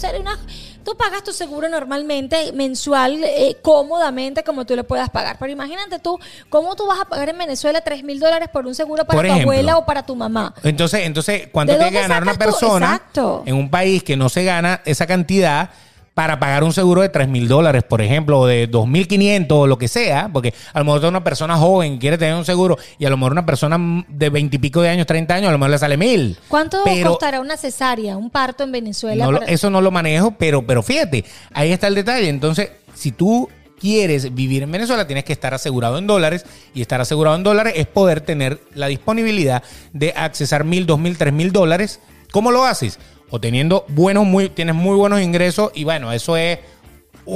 [0.84, 5.36] tú pagas tu seguro normalmente, mensual, eh, cómodamente, como tú lo puedas pagar.
[5.38, 8.74] Pero imagínate tú, ¿cómo tú vas a pagar en Venezuela 3 mil dólares por un
[8.74, 10.54] seguro para tu abuela o para tu mamá?
[10.62, 13.02] Entonces, entonces ¿cuánto tiene que ganar una persona
[13.44, 15.70] en un país que no se gana esa cantidad?
[16.14, 19.78] Para pagar un seguro de 3 mil dólares, por ejemplo, o de 2.500 o lo
[19.78, 23.10] que sea, porque a lo mejor una persona joven quiere tener un seguro y a
[23.10, 25.70] lo mejor una persona de 20 y pico de años, 30 años, a lo mejor
[25.70, 26.36] le sale mil.
[26.48, 29.28] ¿Cuánto costará una cesárea, un parto en Venezuela?
[29.46, 32.28] Eso no lo manejo, pero, pero fíjate, ahí está el detalle.
[32.28, 33.48] Entonces, si tú
[33.82, 36.46] quieres vivir en Venezuela, tienes que estar asegurado en dólares.
[36.72, 41.18] Y estar asegurado en dólares es poder tener la disponibilidad de accesar mil, dos mil,
[41.18, 42.00] tres mil dólares.
[42.30, 42.98] ¿Cómo lo haces?
[43.32, 46.58] O teniendo buenos, muy, tienes muy buenos ingresos y bueno, eso es,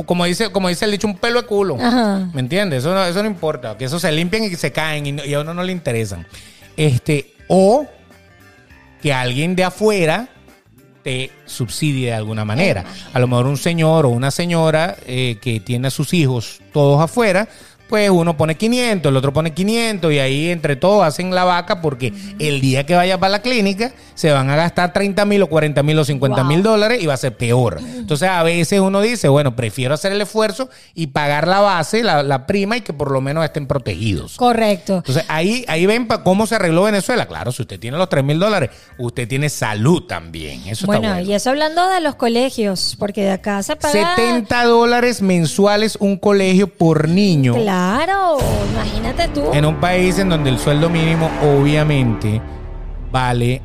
[0.05, 1.77] como dice, como dice el dicho, un pelo de culo.
[1.77, 2.81] ¿Me entiendes?
[2.81, 5.55] Eso no, eso no importa, que eso se limpien y se caen y, a uno
[5.55, 6.27] no le interesan.
[6.77, 7.87] Este, o
[9.01, 10.29] que alguien de afuera
[11.03, 12.85] te subsidie de alguna manera.
[13.15, 17.01] A lo mejor un señor o una señora eh, que tiene a sus hijos todos
[17.01, 17.49] afuera,
[17.89, 21.81] pues uno pone 500, el otro pone 500 y ahí entre todos hacen la vaca
[21.81, 25.47] porque el día que vaya para la clínica se van a gastar 30 mil o
[25.47, 27.79] 40 mil o 50 mil dólares y va a ser peor.
[27.81, 32.47] Entonces a veces uno dice, bueno, prefiero hacer el esfuerzo y pagar la base, la,
[32.47, 34.37] prima y que por lo menos estén protegidos.
[34.37, 34.97] Correcto.
[34.97, 37.27] Entonces ahí, ahí ven cómo se arregló Venezuela.
[37.27, 40.67] Claro, si usted tiene los 3 mil dólares, usted tiene salud también.
[40.67, 41.31] Eso bueno, está bueno.
[41.31, 44.17] y eso hablando de los colegios, porque de acá se paga...
[44.17, 47.55] 70 dólares mensuales un colegio por niño.
[47.55, 47.76] Claro.
[47.77, 48.39] Claro,
[48.73, 49.53] imagínate tú.
[49.53, 52.41] En un país en donde el sueldo mínimo obviamente
[53.13, 53.61] vale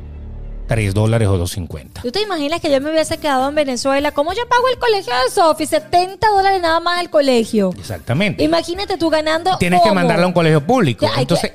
[0.68, 2.02] 3 dólares o 2.50.
[2.02, 4.12] ¿Tú te imaginas que yo me hubiese quedado en Venezuela?
[4.12, 5.64] ¿Cómo yo pago el colegio de Sofi?
[5.64, 7.70] 70 dólares nada más al colegio.
[7.78, 8.44] Exactamente.
[8.44, 9.56] Imagínate tú ganando.
[9.56, 11.08] Tienes que mandarla a un colegio público.
[11.16, 11.52] Entonces,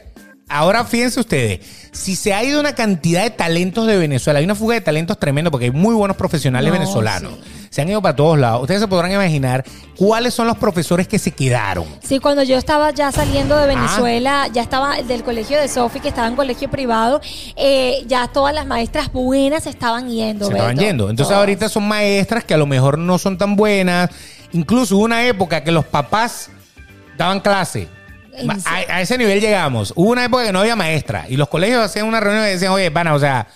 [0.47, 1.59] ahora fíjense ustedes,
[1.91, 5.19] si se ha ido una cantidad de talentos de Venezuela, hay una fuga de talentos
[5.19, 7.33] tremendo porque hay muy buenos profesionales venezolanos
[7.69, 8.61] se han ido para todos lados.
[8.61, 9.63] Ustedes se podrán imaginar
[9.95, 11.85] cuáles son los profesores que se quedaron.
[12.03, 16.09] Sí, cuando yo estaba ya saliendo de Venezuela, ya estaba del colegio de Sofi, que
[16.09, 17.21] estaba en colegio privado,
[17.55, 20.47] eh, ya todas las maestras buenas estaban yendo.
[20.47, 21.09] Se estaban yendo.
[21.09, 24.09] Entonces ahorita son maestras que a lo mejor no son tan buenas.
[24.53, 26.49] Incluso hubo una época que los papás
[27.17, 27.87] daban clase.
[28.65, 29.93] A, a, ese nivel llegamos.
[29.95, 32.71] Hubo una época que no había maestra y los colegios hacían una reunión y decían,
[32.71, 33.47] oye, pana, o sea,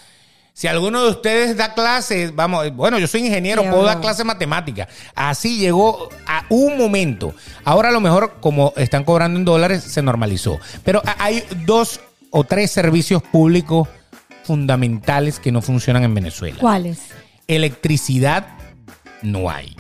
[0.54, 4.90] si alguno de ustedes da clases, vamos, bueno, yo soy ingeniero, puedo dar clases matemáticas.
[5.16, 7.34] Así llegó a un momento.
[7.64, 10.60] Ahora a lo mejor, como están cobrando en dólares, se normalizó.
[10.84, 12.02] Pero hay dos
[12.32, 13.88] o tres servicios públicos
[14.44, 16.58] fundamentales que no funcionan en Venezuela.
[16.60, 17.00] ¿Cuáles?
[17.48, 18.48] Electricidad,
[19.22, 19.76] no hay.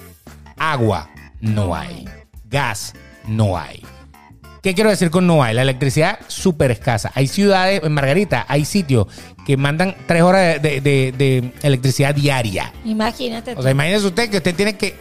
[0.57, 1.09] Agua,
[1.41, 2.07] no hay.
[2.45, 2.93] Gas,
[3.27, 3.83] no hay.
[4.61, 5.55] ¿Qué quiero decir con no hay?
[5.55, 7.11] La electricidad súper escasa.
[7.15, 9.07] Hay ciudades, en Margarita, hay sitios
[9.45, 12.71] que mandan tres horas de, electricidad diaria.
[12.85, 13.55] Imagínate.
[13.55, 14.95] O sea, imagínese usted que usted tiene que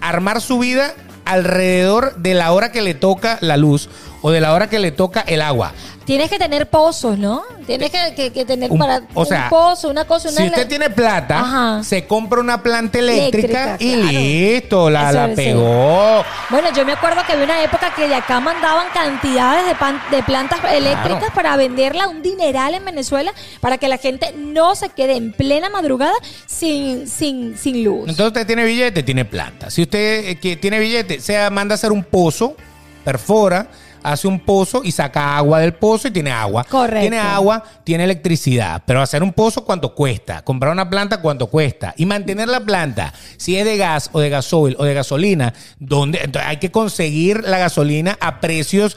[0.00, 0.94] armar su vida
[1.26, 3.90] alrededor de la hora que le toca la luz
[4.22, 5.72] o de la hora que le toca el agua.
[6.04, 7.44] Tienes que tener pozos, ¿no?
[7.66, 10.28] Tienes que, tener para o sea, un pozo, una cosa.
[10.30, 16.24] Una si usted tiene plata, se compra una planta eléctrica, y listo, la, la pegó.
[16.48, 20.22] Bueno, yo me acuerdo que había una época que de acá mandaban cantidades de, de
[20.24, 25.14] plantas eléctricas para venderla un dineral en Venezuela para que la gente no se quede
[25.14, 26.14] en plena madrugada
[26.46, 28.08] sin, sin, sin luz.
[28.08, 29.70] Entonces usted tiene billete, tiene planta.
[29.70, 32.56] Si usted eh, que tiene billete, sea manda a hacer un pozo,
[33.04, 33.68] perfora
[34.02, 36.64] hace un pozo y saca agua del pozo y tiene agua.
[36.64, 37.00] Correcto.
[37.00, 38.82] Tiene agua, tiene electricidad.
[38.86, 40.42] Pero hacer un pozo, ¿cuánto cuesta?
[40.42, 41.94] Comprar una planta, ¿cuánto cuesta?
[41.96, 46.20] Y mantener la planta, si es de gas o de gasoil o de gasolina, donde
[46.44, 48.96] hay que conseguir la gasolina a precios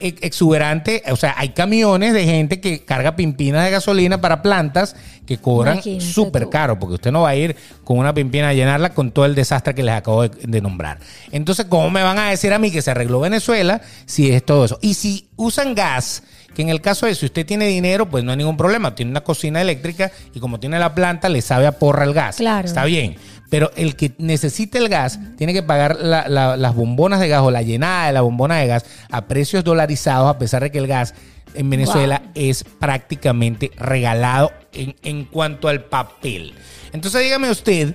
[0.00, 1.02] exuberante.
[1.10, 5.80] O sea, hay camiones de gente que carga pimpinas de gasolina para plantas que cobran
[6.00, 9.24] súper caro, porque usted no va a ir con una pimpina a llenarla con todo
[9.24, 10.98] el desastre que les acabo de, nombrar.
[11.32, 14.64] Entonces, ¿cómo me van a decir a mí que se arregló Venezuela si es todo
[14.64, 14.78] eso?
[14.82, 16.22] Y si usan gas,
[16.54, 18.94] que en el caso de si usted tiene dinero, pues no hay ningún problema.
[18.94, 22.36] Tiene una cocina eléctrica y como tiene la planta, le sabe a porra el gas.
[22.36, 22.66] Claro.
[22.66, 23.16] Está bien.
[23.50, 27.62] Pero el que necesita el gas tiene que pagar las bombonas de gas o la
[27.62, 31.14] llenada de la bombona de gas a precios dolarizados, a pesar de que el gas
[31.54, 36.52] en Venezuela es prácticamente regalado en, en cuanto al papel.
[36.92, 37.94] Entonces dígame usted,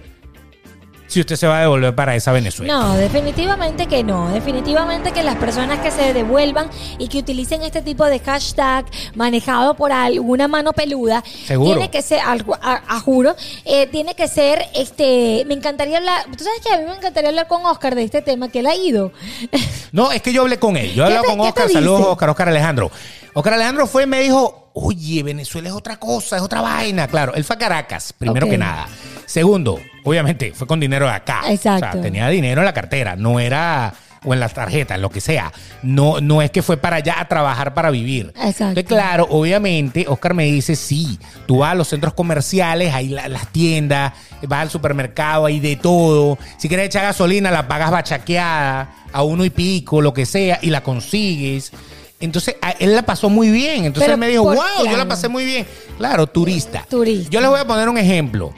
[1.10, 2.72] si usted se va a devolver para esa Venezuela.
[2.72, 4.30] No, definitivamente que no.
[4.30, 8.86] Definitivamente que las personas que se devuelvan y que utilicen este tipo de hashtag
[9.16, 13.36] manejado por alguna mano peluda, tiene que ser, a, juro,
[13.66, 17.30] eh, tiene que ser, este, me encantaría hablar, tú sabes que a mí me encantaría
[17.30, 19.12] hablar con Oscar de este tema, que él ha ido.
[19.92, 20.94] No, es que yo hablé con él.
[20.94, 21.68] Yo hablé con Oscar.
[21.68, 22.92] Saludos, Oscar, Oscar Alejandro.
[23.34, 27.08] Oscar Alejandro fue y me dijo, oye, Venezuela es otra cosa, es otra vaina.
[27.08, 28.88] Claro, él fue a Caracas, primero que nada.
[29.26, 31.42] Segundo, obviamente fue con dinero de acá.
[31.48, 31.88] Exacto.
[31.88, 33.94] O sea, tenía dinero en la cartera, no era
[34.24, 35.52] o en las tarjetas, lo que sea.
[35.82, 38.34] No, no es que fue para allá a trabajar para vivir.
[38.42, 38.84] Exacto.
[38.84, 44.14] claro, obviamente, Oscar me dice, sí, tú vas a los centros comerciales, hay las tiendas,
[44.48, 46.38] vas al supermercado, hay de todo.
[46.58, 50.70] Si quieres echar gasolina, la pagas bachaqueada a uno y pico, lo que sea, y
[50.70, 51.72] la consigues.
[52.20, 53.86] Entonces, él la pasó muy bien.
[53.86, 55.66] Entonces él me dijo, wow, yo la pasé muy bien.
[55.98, 56.86] Claro, turista.
[56.90, 57.30] Turista.
[57.30, 58.54] Yo les voy a poner un ejemplo.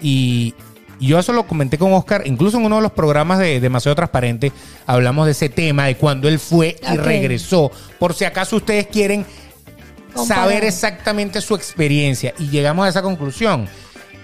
[0.00, 0.54] Y,
[1.06, 4.52] yo eso lo comenté con Oscar, incluso en uno de los programas de Demasiado Transparente,
[4.86, 7.70] hablamos de ese tema, de cuando él fue y regresó.
[7.98, 9.26] Por si acaso ustedes quieren
[10.14, 12.34] saber exactamente su experiencia.
[12.38, 13.68] Y llegamos a esa conclusión.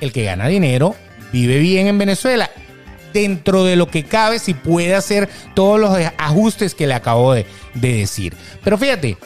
[0.00, 0.94] El que gana dinero
[1.32, 2.50] vive bien en Venezuela.
[3.12, 7.46] Dentro de lo que cabe, si puede hacer todos los ajustes que le acabo de,
[7.74, 8.36] de decir.
[8.62, 9.16] Pero fíjate,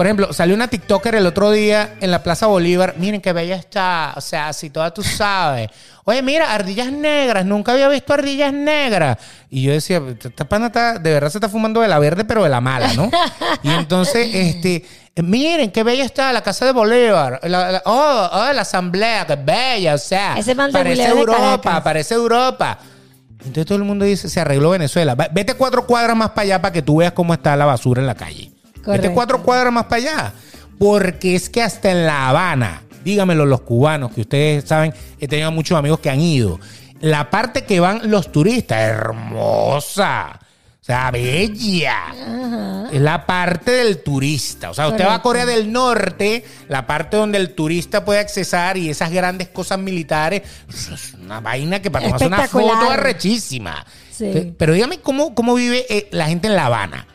[0.00, 2.94] por ejemplo, salió una TikToker el otro día en la Plaza Bolívar.
[2.96, 4.14] Miren qué bella está.
[4.16, 5.68] O sea, si toda tú sabes.
[6.04, 7.44] Oye, mira, ardillas negras.
[7.44, 9.18] Nunca había visto ardillas negras.
[9.50, 12.42] Y yo decía, esta pana está, de verdad se está fumando de la verde, pero
[12.42, 13.10] de la mala, ¿no?
[13.62, 14.86] Y entonces, este,
[15.16, 17.38] miren qué bella está la Casa de Bolívar.
[17.84, 19.96] oh, oh, la Asamblea, qué bella.
[19.96, 20.34] O sea,
[20.72, 22.78] parece Europa, parece Europa.
[23.40, 25.14] Entonces todo el mundo dice, se arregló Venezuela.
[25.14, 28.06] Vete cuatro cuadras más para allá para que tú veas cómo está la basura en
[28.06, 28.50] la calle.
[28.84, 29.12] Correcto.
[29.14, 30.32] cuatro cuadras más para allá.
[30.78, 35.52] Porque es que hasta en La Habana, dígamelo los cubanos, que ustedes saben, he tenido
[35.52, 36.58] muchos amigos que han ido.
[37.00, 40.38] La parte que van los turistas, hermosa.
[40.80, 42.88] O sea, bella.
[42.90, 44.70] Es la parte del turista.
[44.70, 48.78] O sea, usted va a Corea del Norte, la parte donde el turista puede accesar
[48.78, 50.42] y esas grandes cosas militares.
[50.68, 53.84] Es una vaina que para tomarse una foto es rechísima.
[54.56, 57.06] Pero dígame cómo, cómo vive eh, la gente en La Habana.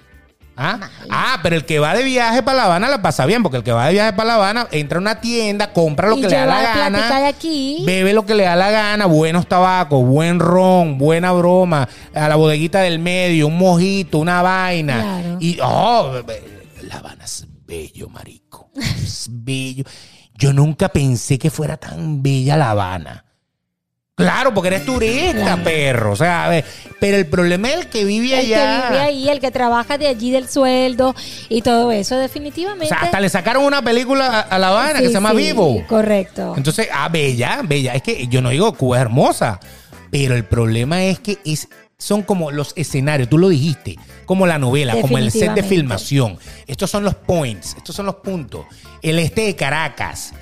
[0.58, 0.80] ¿Ah?
[1.10, 1.40] ¿Ah?
[1.44, 3.72] pero el que va de viaje para La Habana la pasa bien, porque el que
[3.72, 6.46] va de viaje para La Habana entra a una tienda, compra lo que le da
[6.46, 7.84] la gana, aquí.
[7.86, 12.36] bebe lo que le da la gana, buenos tabacos, buen ron, buena broma, a la
[12.36, 15.38] bodeguita del medio, un mojito, una vaina.
[15.40, 16.22] Y, oh,
[16.84, 18.70] La Habana es bello, marico.
[18.76, 19.84] Es bello.
[20.38, 23.25] Yo nunca pensé que fuera tan bella La Habana.
[24.16, 26.14] Claro, porque eres turista, perro.
[26.14, 26.64] O sea, a ver,
[27.02, 28.76] pero el problema es el que vive allá.
[28.76, 31.14] El que vive ahí, el que trabaja de allí del sueldo
[31.50, 32.86] y todo eso, definitivamente.
[32.86, 35.84] O sea, hasta le sacaron una película a, La Habana que se llama Vivo.
[35.88, 36.54] Correcto.
[36.56, 37.94] Entonces, ah, bella, bella.
[37.94, 39.60] Es que yo no digo Cuba es hermosa,
[40.12, 44.58] pero el problema es que es, son como los escenarios, tú lo dijiste, como la
[44.58, 46.40] novela, como el set de filmación.
[46.68, 48.66] Estos son los points, estos son los puntos.
[49.02, 50.34] El este de Caracas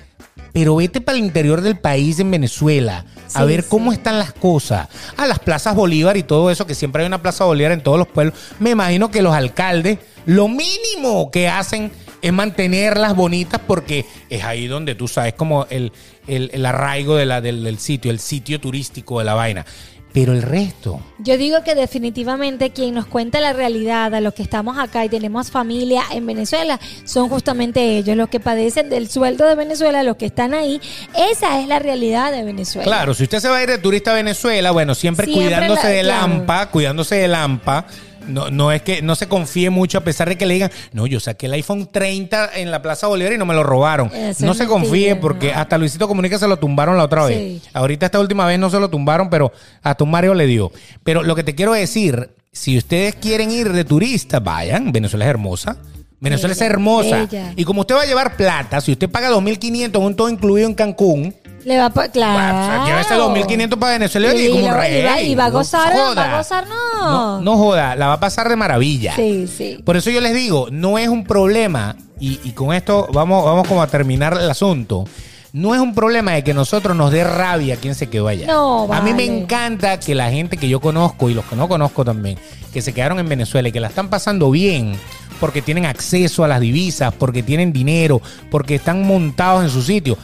[0.54, 4.88] pero vete para el interior del país, en Venezuela, a ver cómo están las cosas.
[5.18, 7.98] A las plazas Bolívar y todo eso, que siempre hay una plaza Bolívar en todos
[7.98, 8.36] los pueblos.
[8.60, 9.98] Me imagino que los alcaldes,
[10.28, 11.92] lo mínimo que hacen
[12.22, 15.92] es mantenerlas bonitas porque es ahí donde tú sabes como el,
[16.28, 19.66] el, arraigo de la, del, del sitio, el sitio turístico de la vaina.
[20.14, 21.02] Pero el resto.
[21.18, 25.10] Yo digo que definitivamente quien nos cuenta la realidad a los que estamos acá y
[25.10, 30.18] tenemos familia en Venezuela son justamente ellos, los que padecen del sueldo de Venezuela, los
[30.18, 30.80] que están ahí.
[31.16, 32.86] Esa es la realidad de Venezuela.
[32.86, 36.04] Claro, si usted se va a ir de turista a Venezuela, bueno, siempre, cuidándose de
[36.04, 37.88] lampa, cuidándose de lampa.
[38.28, 41.08] No, no es que no se confíe mucho a pesar de que le digan, no,
[41.08, 44.12] yo saqué el iPhone 30 en la Plaza Bolívar y no me lo robaron.
[44.40, 47.64] no se confíe porque hasta Luisito Comunica se lo tumbaron la otra vez.
[47.74, 49.52] Ahorita esta última vez no se lo tumbaron, pero
[49.82, 50.72] hasta un Mario le dio.
[51.04, 55.30] Pero lo que te quiero decir, si ustedes quieren ir de turista, vayan, Venezuela es
[55.30, 55.78] hermosa.
[56.20, 57.28] Venezuela es hermosa.
[57.58, 60.74] Y como usted va a llevar plata, si usted paga 2.500 un todo incluido en
[60.74, 61.36] Cancún,
[61.66, 62.86] le va a claro.
[62.86, 65.32] Lleva ese 2.500 para Venezuela y, como un rey.
[65.32, 67.42] Y va, a gozar, va a gozar, no.
[67.42, 67.58] no.
[67.58, 69.16] joda, la va a pasar de maravilla.
[69.16, 69.80] Sí, sí.
[69.84, 73.68] Por eso yo les digo, no es un problema, y, y con esto vamos, vamos
[73.68, 75.06] como a terminar el asunto
[75.54, 78.48] no es un problema de que nosotros nos dé rabia quien se quedó allá.
[78.48, 81.68] No, A mí me encanta que la gente que yo conozco y los que no
[81.68, 82.40] conozco también,
[82.74, 84.98] que se quedaron en Venezuela y que la están pasando bien
[85.40, 90.18] porque tienen acceso a las divisas, porque tienen dinero, porque están montados en su sitio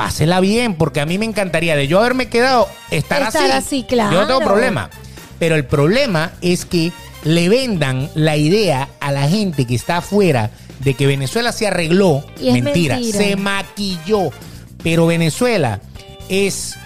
[0.00, 3.84] pásela bien, porque a mí me encantaría de yo haberme quedado estar, estar así.
[3.86, 4.12] claro.
[4.14, 4.88] Yo no tengo problema.
[5.38, 6.90] Pero el problema es que
[7.22, 12.24] le vendan la idea a la gente que está afuera de que Venezuela se arregló.
[12.40, 14.30] mentira, se maquilló.
[14.82, 15.82] Pero Venezuela
[16.30, 16.76] es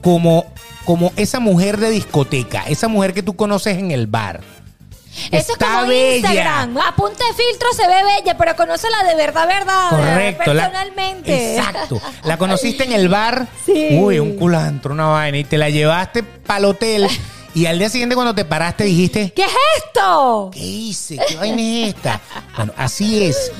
[0.00, 0.46] como,
[0.86, 4.40] como esa mujer de discoteca, esa mujer que tú conoces en el bar
[5.30, 6.78] eso es como Instagram.
[6.78, 9.90] A punta de filtro se ve bella, pero conoce la de verdad, verdad.
[9.90, 10.44] Correcto.
[10.44, 11.56] Personalmente.
[11.56, 12.00] exacto.
[12.24, 13.46] La conociste en el bar.
[13.64, 13.98] Sí.
[14.00, 15.38] Uy, un culantro, una vaina.
[15.38, 17.08] Y te la llevaste para el hotel.
[17.54, 19.32] Y al día siguiente cuando te paraste dijiste...
[19.34, 20.50] ¿Qué es esto?
[20.52, 21.18] ¿Qué hice?
[21.26, 22.20] ¿Qué vaina es esta?
[22.54, 23.50] Bueno, así es.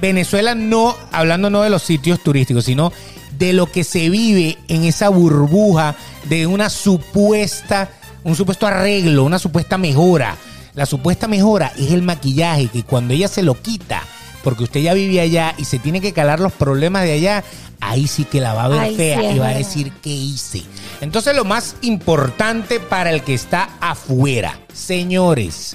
[0.00, 2.92] Venezuela no, hablando no de los sitios turísticos, sino
[3.38, 5.94] de lo que se vive en esa burbuja
[6.24, 7.88] de una supuesta,
[8.24, 10.36] un supuesto arreglo, una supuesta mejora.
[10.78, 14.04] La supuesta mejora es el maquillaje, que cuando ella se lo quita,
[14.44, 17.42] porque usted ya vive allá y se tiene que calar los problemas de allá,
[17.80, 20.62] ahí sí que la va a ver fea y va a decir qué hice.
[21.00, 25.74] Entonces lo más importante para el que está afuera, señores,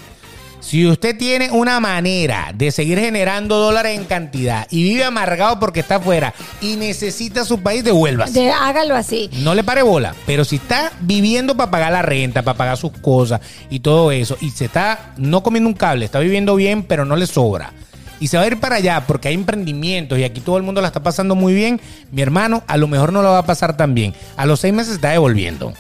[0.63, 5.81] si usted tiene una manera de seguir generando dólares en cantidad y vive amargado porque
[5.81, 8.49] está afuera y necesita su país, devuélvase.
[8.49, 9.29] hágalo así.
[9.39, 12.93] No le pare bola, pero si está viviendo para pagar la renta, para pagar sus
[12.93, 17.03] cosas y todo eso, y se está no comiendo un cable, está viviendo bien, pero
[17.03, 17.73] no le sobra.
[18.21, 20.79] Y se va a ir para allá porque hay emprendimientos y aquí todo el mundo
[20.79, 21.81] la está pasando muy bien.
[22.09, 24.13] Mi hermano, a lo mejor no lo va a pasar tan bien.
[24.37, 25.73] A los seis meses se está devolviendo.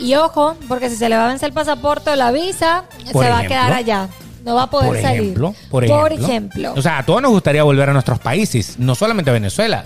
[0.00, 3.18] Y ojo, porque si se le va a vencer el pasaporte o la visa, se
[3.18, 4.08] va a quedar allá.
[4.44, 5.70] No va a poder por ejemplo, salir.
[5.70, 6.72] Por ejemplo, ejemplo.
[6.74, 9.84] O sea, a todos nos gustaría volver a nuestros países, no solamente a Venezuela,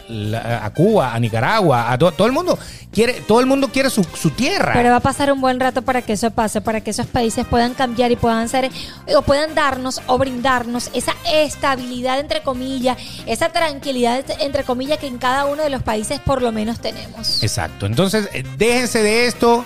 [0.62, 2.58] a Cuba, a Nicaragua, a todo el mundo
[2.92, 4.72] quiere, todo el mundo quiere su, su, tierra.
[4.74, 7.46] Pero va a pasar un buen rato para que eso pase, para que esos países
[7.46, 8.70] puedan cambiar y puedan ser,
[9.14, 12.96] o puedan darnos o brindarnos esa estabilidad entre comillas,
[13.26, 17.42] esa tranquilidad entre comillas que en cada uno de los países por lo menos tenemos.
[17.42, 17.86] Exacto.
[17.86, 19.64] Entonces, eh, déjense de esto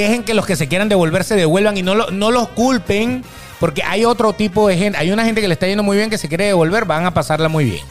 [0.00, 3.24] dejen que los que se quieran devolver se devuelvan y no, no los culpen,
[3.60, 6.10] porque hay otro tipo de gente, hay una gente que le está yendo muy bien
[6.10, 7.84] que se quiere devolver, van a pasarla muy bien.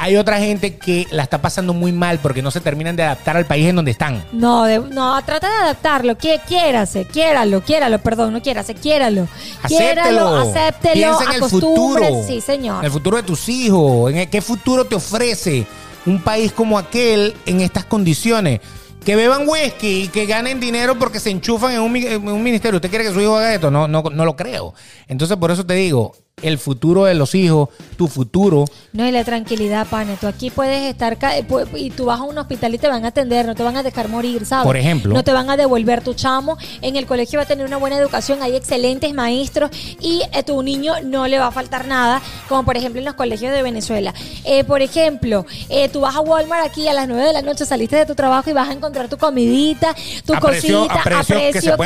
[0.00, 3.36] Hay otra gente que la está pasando muy mal porque no se terminan de adaptar
[3.36, 4.24] al país en donde están.
[4.30, 6.16] No, no, trata de adaptarlo.
[6.16, 9.26] Quiérase, quiéralo, quiéralo, perdón, no quiérase, quiéralo.
[9.66, 12.24] Quiéralo, acéptelo, Piensa en el futuro.
[12.24, 12.78] Sí, señor.
[12.78, 14.12] En el futuro de tus hijos.
[14.12, 15.66] ¿En qué futuro te ofrece
[16.06, 18.60] un país como aquel en estas condiciones?
[19.08, 22.76] Que beban whisky y que ganen dinero porque se enchufan en un, ministerio.
[22.76, 23.70] ¿Usted quiere que su hijo haga esto?
[23.70, 24.74] No, no, no lo creo.
[25.06, 28.64] Entonces, por eso te digo, el futuro de los hijos, tu futuro.
[28.92, 30.16] No, y la tranquilidad, pane.
[30.20, 31.44] Tú aquí puedes estar eh,
[31.76, 33.82] y tú vas a un hospital y te van a atender, no te van a
[33.82, 34.66] dejar morir, ¿sabes?
[34.66, 35.12] Por ejemplo.
[35.14, 36.56] No te van a devolver tu chamo.
[36.82, 39.70] En el colegio va a tener una buena educación, hay excelentes maestros
[40.00, 43.04] y a eh, tu niño no le va a faltar nada, como por ejemplo en
[43.04, 44.14] los colegios de Venezuela.
[44.44, 45.44] Eh, por ejemplo,
[45.92, 48.50] tú vas a Walmart aquí a las 9 de la noche, saliste de tu trabajo
[48.50, 51.76] y vas a encontrar tu comidita, tu cosita a precio, que, se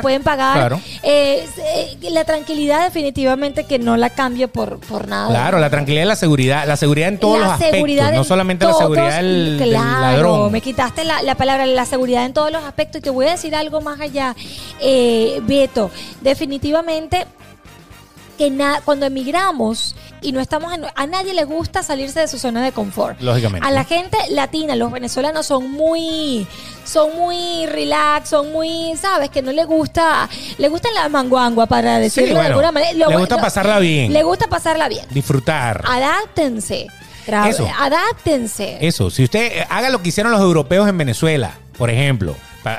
[0.00, 0.78] pueden pagar.
[2.10, 5.28] la tranquilidad definitivamente que no la cambio por, por nada.
[5.28, 6.66] Claro, la tranquilidad y la seguridad.
[6.66, 10.52] La seguridad en todos los aspectos, no solamente la seguridad del, ladrón.
[10.52, 13.00] Me quitaste la, palabra, la seguridad en todos los aspectos.
[13.00, 14.34] Y te voy a decir algo más allá,
[14.80, 15.90] eh, Beto.
[16.20, 17.26] Definitivamente
[18.36, 18.52] que
[18.84, 22.72] cuando emigramos y no estamos en, a nadie le gusta salirse de su zona de
[22.72, 23.20] confort.
[23.20, 23.66] Lógicamente.
[23.66, 26.46] A la gente latina, los venezolanos son muy
[26.84, 30.28] son muy relax, son muy, sabes, que no le gusta,
[30.58, 32.92] le gusta la manguangua para decirlo de alguna manera.
[32.92, 34.12] le gusta pasarla bien.
[34.12, 35.04] Le gusta pasarla bien.
[35.10, 35.82] Disfrutar.
[35.86, 36.86] Adáptense.
[37.48, 37.68] Eso.
[37.78, 38.78] Adáptense.
[38.80, 42.36] Eso, si usted haga lo que hicieron los europeos en Venezuela, por ejemplo,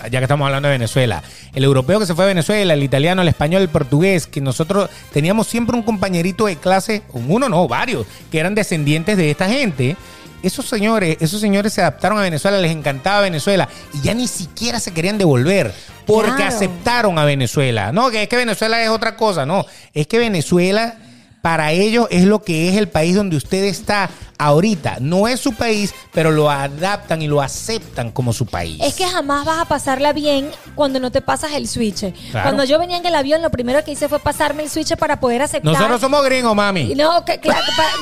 [0.09, 1.23] ya que estamos hablando de Venezuela.
[1.53, 4.89] El europeo que se fue a Venezuela, el italiano, el español, el portugués, que nosotros
[5.11, 9.97] teníamos siempre un compañerito de clase, uno no, varios, que eran descendientes de esta gente
[10.43, 14.79] esos señores, esos señores se adaptaron a Venezuela, les encantaba Venezuela y ya ni siquiera
[14.79, 15.73] se querían devolver
[16.05, 17.91] porque aceptaron a Venezuela.
[17.91, 20.95] No, que es que Venezuela es otra cosa, no, es que Venezuela
[21.41, 24.97] para ellos es lo que es el país donde usted está ahorita.
[24.99, 28.79] No es su país, pero lo adaptan y lo aceptan como su país.
[28.81, 32.13] Es que jamás vas a pasarla bien cuando no te pasas el switch.
[32.31, 35.19] Cuando yo venía en el avión, lo primero que hice fue pasarme el switch para
[35.19, 35.73] poder aceptar.
[35.73, 36.95] Nosotros somos gringos, mami.
[36.95, 37.23] No,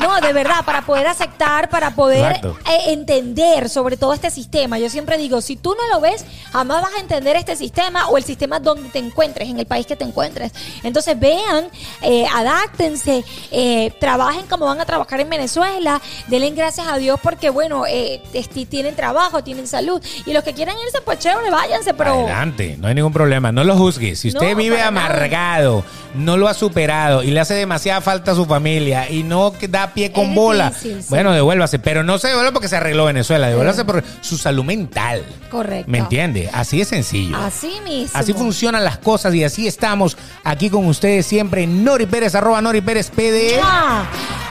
[0.02, 4.80] no de verdad, para poder aceptar, para poder eh, entender sobre todo este sistema.
[4.80, 8.18] Yo siempre digo, si tú no lo ves, jamás vas a entender este sistema o
[8.18, 10.52] el sistema donde te encuentres, en el país que te encuentres.
[10.84, 11.68] Entonces vean,
[12.02, 17.50] eh, adáctense, eh, trabajen como van a trabajar en Venezuela denle gracias a Dios porque,
[17.50, 18.22] bueno, eh,
[18.70, 20.02] tienen trabajo, tienen salud.
[20.26, 22.14] Y los que quieran irse, pues chévere, váyanse, pero...
[22.14, 23.52] Adelante, no hay ningún problema.
[23.52, 24.20] No lo juzgues.
[24.20, 25.84] Si usted vive amargado,
[26.16, 29.94] no lo ha superado y le hace demasiada falta a su familia y no da
[29.94, 30.72] pie con bola,
[31.10, 31.80] bueno, devuélvase.
[31.80, 35.24] Pero no se devuelva porque se arregló Venezuela, devuélvase por su salud mental.
[35.50, 35.90] Correcto.
[35.90, 36.50] ¿Me entiende?
[36.54, 37.38] Así es sencillo.
[37.38, 38.18] Así mismo.
[38.18, 41.68] Así funcionan las cosas y así estamos aquí con ustedes siempre.
[41.68, 43.60] Nori Pérez, arroba Nori Pérez PD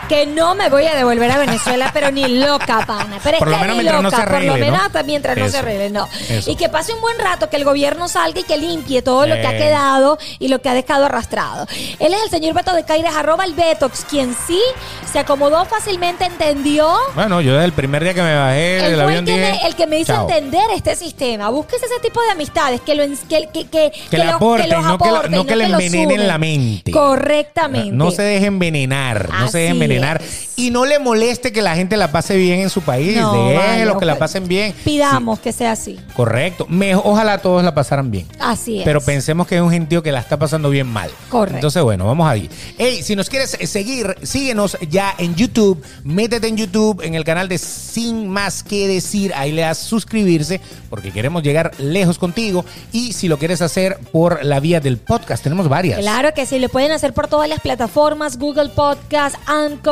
[0.09, 3.19] que no me voy a devolver a Venezuela, pero ni loca, pana.
[3.23, 5.05] Pero por es lo que menos mientras loca, no se arregle, por lo menos ¿no?
[5.05, 6.09] mientras no se arregle, no.
[6.47, 9.35] Y que pase un buen rato, que el gobierno salga y que limpie todo lo
[9.35, 11.67] que ha quedado y lo que ha dejado arrastrado.
[11.99, 14.61] Él es el señor Beto de Caires, arroba el Betox, quien sí
[15.11, 16.93] se acomodó fácilmente, entendió.
[17.15, 19.67] Bueno, yo desde el primer día que me bajé del avión el que, dije, me,
[19.69, 21.51] el que me hizo entender este sistema.
[21.51, 25.29] Búsquese ese tipo de amistades que lo que, que, que, que le aporten, no que,
[25.31, 26.91] no que le envenenen la mente.
[26.91, 27.93] Correctamente.
[27.93, 29.94] No se deje envenenar, no se deje envenenar.
[30.57, 33.17] Y no le moleste que la gente la pase bien en su país.
[33.17, 34.75] No, que la pasen bien.
[34.85, 35.99] Pidamos que sea así.
[36.15, 36.67] Correcto.
[37.03, 38.27] ojalá todos la pasaran bien.
[38.39, 38.85] Así es.
[38.85, 41.11] Pero pensemos que es un gentío que la está pasando bien mal.
[41.29, 41.57] Correcto.
[41.57, 42.49] Entonces, bueno, vamos ahí.
[42.79, 45.83] Hey, si nos quieres seguir, síguenos ya en YouTube.
[46.05, 49.33] Métete en YouTube, en el canal de Sin Más Que Decir.
[49.35, 52.65] Ahí le das suscribirse porque queremos llegar lejos contigo.
[52.93, 55.99] Y si lo quieres hacer por la vía del podcast, tenemos varias.
[55.99, 59.84] Claro que sí, lo pueden hacer por todas las plataformas: Google Podcast, Anchor,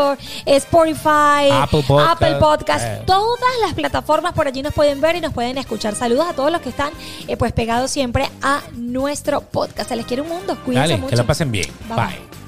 [0.47, 3.03] Spotify, Apple Podcast, eh.
[3.07, 5.95] todas las plataformas por allí nos pueden ver y nos pueden escuchar.
[5.95, 6.93] Saludos a todos los que están
[7.29, 9.89] eh, pues pegados siempre a nuestro podcast.
[9.89, 10.57] Se les quiere un mundo.
[10.65, 11.11] Cuídense Dale, mucho.
[11.11, 11.69] Que la pasen bien.
[11.89, 12.42] Bye.